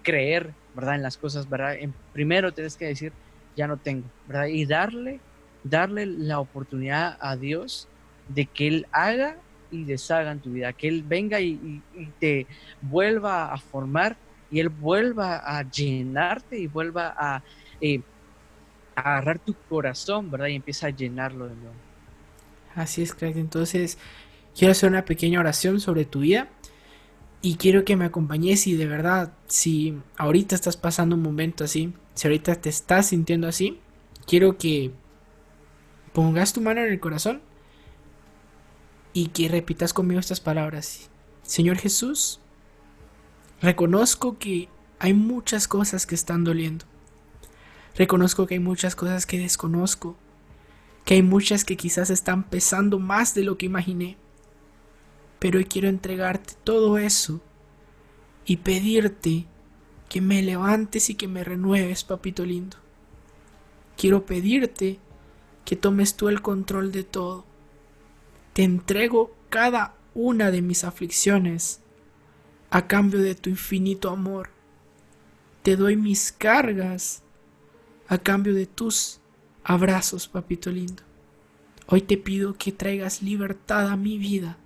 creer, 0.03 0.55
¿verdad? 0.77 0.95
En 0.95 1.03
las 1.03 1.17
cosas, 1.17 1.51
¿verdad? 1.51 1.75
En, 1.75 1.93
primero 2.13 2.55
tienes 2.55 2.77
que 2.77 2.87
decir, 2.87 3.13
ya 3.57 3.67
no 3.67 3.79
tengo, 3.79 4.05
¿verdad? 4.29 4.47
Y 4.47 4.65
darle, 4.65 5.19
darle 5.65 6.07
la 6.07 6.39
oportunidad 6.39 7.19
a 7.21 7.37
Dios 7.37 7.89
de 8.29 8.47
que 8.47 8.69
Él 8.69 8.87
haga 8.93 9.39
y 9.73 9.85
deshaga 9.85 10.31
en 10.31 10.39
tu 10.39 10.53
vida, 10.53 10.73
que 10.73 10.87
Él 10.87 11.03
venga 11.03 11.41
y, 11.41 11.83
te 12.21 12.47
vuelva 12.81 13.53
a 13.53 13.59
formar 13.59 14.17
y 14.51 14.61
Él 14.61 14.69
vuelva 14.69 15.39
a 15.39 15.69
llenarte 15.69 16.59
y 16.59 16.67
vuelva 16.67 17.15
a, 17.17 17.43
eh, 17.81 18.01
agarrar 18.95 19.39
tu 19.39 19.55
corazón, 19.69 20.31
¿verdad? 20.31 20.47
Y 20.49 20.55
empieza 20.55 20.87
a 20.87 20.91
llenarlo 20.91 21.49
de 21.49 21.57
nuevo. 21.57 21.75
Así 22.75 23.03
es, 23.03 23.15
crack. 23.15 23.37
Entonces, 23.37 23.99
quiero 24.57 24.73
hacer 24.73 24.89
una 24.89 25.05
pequeña 25.05 25.41
oración 25.41 25.81
sobre 25.81 26.05
tu 26.05 26.21
vida 26.21 26.49
y 27.43 27.57
quiero 27.57 27.85
que 27.85 27.97
me 27.97 28.05
acompañes 28.05 28.67
y 28.67 28.75
de 28.75 28.87
verdad, 28.87 29.33
si 29.47 29.99
ahorita 30.17 30.55
estás 30.55 30.77
pasando 30.77 31.17
un 31.17 31.23
momento 31.23 31.65
así, 31.65 31.95
si 32.15 32.27
ahorita 32.27 32.57
te 32.57 32.69
estás 32.69 33.09
sintiendo 33.09 33.47
así, 33.47 33.81
quiero 34.27 34.57
que 34.57 34.93
pongas 36.13 36.53
tu 36.53 36.61
mano 36.61 36.81
en 36.81 36.91
el 36.91 37.01
corazón 37.01 37.43
y 39.13 39.29
que 39.29 39.49
repitas 39.49 39.93
conmigo 39.93 40.21
estas 40.21 40.41
palabras. 40.41 41.11
Señor 41.43 41.77
Jesús, 41.77 42.41
reconozco 43.67 44.39
que 44.39 44.69
hay 45.01 45.13
muchas 45.13 45.67
cosas 45.67 46.07
que 46.07 46.15
están 46.15 46.45
doliendo. 46.45 46.85
Reconozco 47.97 48.47
que 48.47 48.55
hay 48.55 48.61
muchas 48.61 48.95
cosas 48.95 49.27
que 49.27 49.39
desconozco, 49.39 50.17
que 51.05 51.15
hay 51.15 51.23
muchas 51.23 51.65
que 51.65 51.77
quizás 51.77 52.11
están 52.11 52.45
pesando 52.45 52.99
más 52.99 53.35
de 53.35 53.43
lo 53.43 53.59
que 53.59 53.67
imaginé. 53.67 54.17
Pero 55.41 55.59
hoy 55.59 55.65
quiero 55.65 55.89
entregarte 55.89 56.55
todo 56.63 56.97
eso 56.97 57.41
y 58.45 58.59
pedirte 58.59 59.47
que 60.09 60.21
me 60.21 60.43
levantes 60.43 61.11
y 61.11 61.17
que 61.17 61.27
me 61.27 61.43
renueves, 61.43 62.05
papito 62.05 62.47
lindo. 62.47 62.77
Quiero 63.97 64.25
pedirte 64.25 65.01
que 65.65 65.75
tomes 65.75 66.15
tú 66.15 66.29
el 66.29 66.41
control 66.41 66.93
de 66.93 67.03
todo 67.03 67.45
te 68.57 68.63
entrego 68.63 69.37
cada 69.51 69.97
una 70.15 70.51
de 70.51 70.63
mis 70.63 70.85
aflicciones 70.85 71.83
a 72.71 72.87
cambio 72.87 73.21
de 73.21 73.35
tu 73.35 73.51
infinito 73.51 74.11
amor. 74.11 74.51
Te 75.63 75.77
doy 75.77 75.97
mis 75.97 76.33
cargas 76.33 77.23
a 78.09 78.19
cambio 78.19 78.55
de 78.55 78.67
tus 78.67 79.21
abrazos, 79.65 80.29
papito 80.29 80.71
lindo. 80.71 81.03
Hoy 81.89 82.03
te 82.03 82.17
pido 82.17 82.55
que 82.55 82.73
traigas 82.73 83.23
libertad 83.23 83.89
a 83.89 83.97
mi 83.97 84.19
vida, 84.19 84.59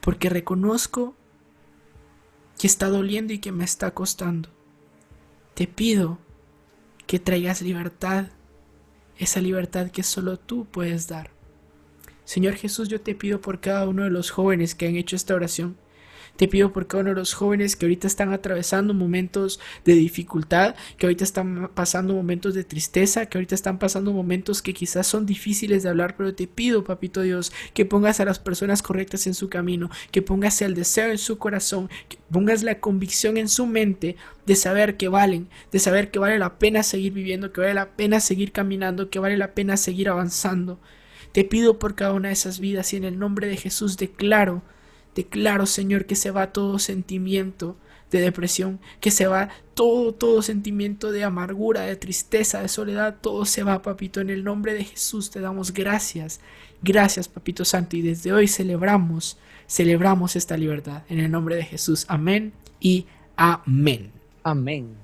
porque 0.00 0.28
reconozco 0.28 1.14
que 2.58 2.66
está 2.66 2.88
doliendo 2.88 3.32
y 3.32 3.38
que 3.38 3.52
me 3.52 3.64
está 3.64 3.92
costando. 3.92 4.50
Te 5.54 5.66
pido 5.66 6.18
que 7.06 7.18
traigas 7.18 7.62
libertad, 7.62 8.28
esa 9.18 9.40
libertad 9.40 9.90
que 9.90 10.02
solo 10.02 10.38
tú 10.38 10.66
puedes 10.66 11.08
dar. 11.08 11.30
Señor 12.24 12.54
Jesús, 12.54 12.88
yo 12.88 13.00
te 13.00 13.14
pido 13.14 13.40
por 13.40 13.60
cada 13.60 13.88
uno 13.88 14.04
de 14.04 14.10
los 14.10 14.30
jóvenes 14.30 14.74
que 14.74 14.86
han 14.86 14.96
hecho 14.96 15.16
esta 15.16 15.34
oración. 15.34 15.76
Te 16.40 16.48
pido 16.48 16.72
por 16.72 16.86
cada 16.86 17.02
uno 17.02 17.10
de 17.10 17.16
los 17.16 17.34
jóvenes 17.34 17.76
que 17.76 17.84
ahorita 17.84 18.06
están 18.06 18.32
atravesando 18.32 18.94
momentos 18.94 19.60
de 19.84 19.92
dificultad, 19.92 20.74
que 20.96 21.04
ahorita 21.04 21.22
están 21.22 21.70
pasando 21.74 22.14
momentos 22.14 22.54
de 22.54 22.64
tristeza, 22.64 23.26
que 23.26 23.36
ahorita 23.36 23.54
están 23.54 23.78
pasando 23.78 24.10
momentos 24.10 24.62
que 24.62 24.72
quizás 24.72 25.06
son 25.06 25.26
difíciles 25.26 25.82
de 25.82 25.90
hablar, 25.90 26.16
pero 26.16 26.34
te 26.34 26.46
pido, 26.46 26.82
papito 26.82 27.20
Dios, 27.20 27.52
que 27.74 27.84
pongas 27.84 28.20
a 28.20 28.24
las 28.24 28.38
personas 28.38 28.80
correctas 28.80 29.26
en 29.26 29.34
su 29.34 29.50
camino, 29.50 29.90
que 30.12 30.22
pongas 30.22 30.62
el 30.62 30.74
deseo 30.74 31.10
en 31.10 31.18
su 31.18 31.36
corazón, 31.36 31.90
que 32.08 32.16
pongas 32.30 32.62
la 32.62 32.80
convicción 32.80 33.36
en 33.36 33.50
su 33.50 33.66
mente 33.66 34.16
de 34.46 34.56
saber 34.56 34.96
que 34.96 35.08
valen, 35.08 35.46
de 35.70 35.78
saber 35.78 36.10
que 36.10 36.20
vale 36.20 36.38
la 36.38 36.58
pena 36.58 36.82
seguir 36.82 37.12
viviendo, 37.12 37.52
que 37.52 37.60
vale 37.60 37.74
la 37.74 37.90
pena 37.90 38.18
seguir 38.18 38.52
caminando, 38.52 39.10
que 39.10 39.18
vale 39.18 39.36
la 39.36 39.52
pena 39.52 39.76
seguir 39.76 40.08
avanzando. 40.08 40.80
Te 41.32 41.44
pido 41.44 41.78
por 41.78 41.96
cada 41.96 42.14
una 42.14 42.28
de 42.28 42.32
esas 42.32 42.60
vidas 42.60 42.94
y 42.94 42.96
en 42.96 43.04
el 43.04 43.18
nombre 43.18 43.46
de 43.46 43.58
Jesús 43.58 43.98
declaro, 43.98 44.62
declaro 45.14 45.66
Señor 45.66 46.06
que 46.06 46.16
se 46.16 46.30
va 46.30 46.52
todo 46.52 46.78
sentimiento 46.78 47.76
de 48.10 48.20
depresión, 48.20 48.80
que 49.00 49.10
se 49.10 49.26
va 49.26 49.50
todo, 49.74 50.12
todo 50.12 50.42
sentimiento 50.42 51.12
de 51.12 51.24
amargura, 51.24 51.82
de 51.82 51.96
tristeza, 51.96 52.60
de 52.60 52.68
soledad, 52.68 53.16
todo 53.20 53.44
se 53.44 53.62
va, 53.62 53.82
papito. 53.82 54.20
En 54.20 54.30
el 54.30 54.44
nombre 54.44 54.74
de 54.74 54.84
Jesús 54.84 55.30
te 55.30 55.40
damos 55.40 55.72
gracias, 55.72 56.40
gracias, 56.82 57.28
papito 57.28 57.64
santo, 57.64 57.96
y 57.96 58.02
desde 58.02 58.32
hoy 58.32 58.48
celebramos, 58.48 59.38
celebramos 59.68 60.36
esta 60.36 60.56
libertad. 60.56 61.02
En 61.08 61.20
el 61.20 61.30
nombre 61.30 61.56
de 61.56 61.64
Jesús, 61.64 62.04
amén 62.08 62.52
y 62.80 63.06
amén. 63.36 64.10
Amén. 64.42 64.99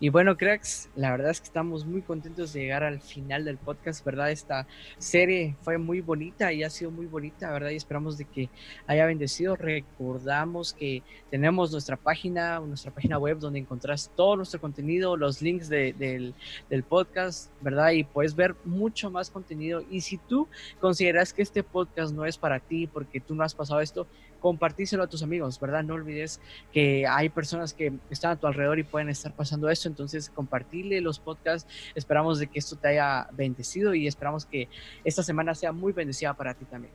Y 0.00 0.08
bueno, 0.08 0.36
cracks, 0.36 0.88
la 0.96 1.12
verdad 1.12 1.30
es 1.30 1.40
que 1.40 1.46
estamos 1.46 1.86
muy 1.86 2.02
contentos 2.02 2.52
de 2.52 2.62
llegar 2.62 2.82
al 2.82 3.00
final 3.00 3.44
del 3.44 3.58
podcast, 3.58 4.04
¿verdad? 4.04 4.32
Esta 4.32 4.66
serie 4.98 5.54
fue 5.62 5.78
muy 5.78 6.00
bonita 6.00 6.52
y 6.52 6.64
ha 6.64 6.70
sido 6.70 6.90
muy 6.90 7.06
bonita, 7.06 7.52
¿verdad? 7.52 7.70
Y 7.70 7.76
esperamos 7.76 8.18
de 8.18 8.24
que 8.24 8.50
haya 8.88 9.06
bendecido. 9.06 9.54
Recordamos 9.54 10.72
que 10.72 11.04
tenemos 11.30 11.70
nuestra 11.70 11.96
página, 11.96 12.58
nuestra 12.58 12.90
página 12.90 13.18
web 13.18 13.38
donde 13.38 13.60
encontrás 13.60 14.10
todo 14.16 14.34
nuestro 14.36 14.60
contenido, 14.60 15.16
los 15.16 15.40
links 15.40 15.68
del, 15.68 16.34
del 16.68 16.82
podcast, 16.82 17.52
¿verdad? 17.60 17.92
Y 17.92 18.02
puedes 18.02 18.34
ver 18.34 18.56
mucho 18.64 19.12
más 19.12 19.30
contenido. 19.30 19.84
Y 19.88 20.00
si 20.00 20.18
tú 20.18 20.48
consideras 20.80 21.32
que 21.32 21.42
este 21.42 21.62
podcast 21.62 22.12
no 22.12 22.26
es 22.26 22.36
para 22.36 22.58
ti 22.58 22.88
porque 22.88 23.20
tú 23.20 23.36
no 23.36 23.44
has 23.44 23.54
pasado 23.54 23.80
esto, 23.80 24.08
compartíselo 24.44 25.02
a 25.02 25.06
tus 25.06 25.22
amigos, 25.22 25.58
¿verdad? 25.58 25.82
No 25.84 25.94
olvides 25.94 26.38
que 26.70 27.06
hay 27.06 27.30
personas 27.30 27.72
que 27.72 27.94
están 28.10 28.32
a 28.32 28.36
tu 28.36 28.46
alrededor 28.46 28.78
y 28.78 28.82
pueden 28.82 29.08
estar 29.08 29.34
pasando 29.34 29.70
esto, 29.70 29.88
entonces 29.88 30.28
compartirle 30.28 31.00
los 31.00 31.18
podcasts. 31.18 31.66
Esperamos 31.94 32.38
de 32.38 32.48
que 32.48 32.58
esto 32.58 32.76
te 32.76 32.88
haya 32.88 33.26
bendecido 33.32 33.94
y 33.94 34.06
esperamos 34.06 34.44
que 34.44 34.68
esta 35.02 35.22
semana 35.22 35.54
sea 35.54 35.72
muy 35.72 35.94
bendecida 35.94 36.34
para 36.34 36.52
ti 36.52 36.66
también. 36.66 36.92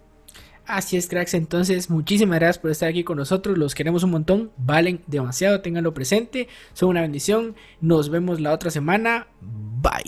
Así 0.68 0.96
es, 0.96 1.08
cracks. 1.08 1.34
Entonces, 1.34 1.90
muchísimas 1.90 2.38
gracias 2.38 2.60
por 2.60 2.70
estar 2.70 2.88
aquí 2.88 3.04
con 3.04 3.18
nosotros. 3.18 3.58
Los 3.58 3.74
queremos 3.74 4.04
un 4.04 4.12
montón. 4.12 4.52
Valen 4.58 5.02
demasiado. 5.08 5.62
Ténganlo 5.62 5.96
presente. 5.96 6.50
Son 6.74 6.90
una 6.90 7.02
bendición. 7.02 7.56
Nos 7.82 8.12
vemos 8.12 8.40
la 8.40 8.54
otra 8.54 8.70
semana. 8.70 9.26
Bye. 9.42 10.04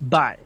Bye. 0.00 0.43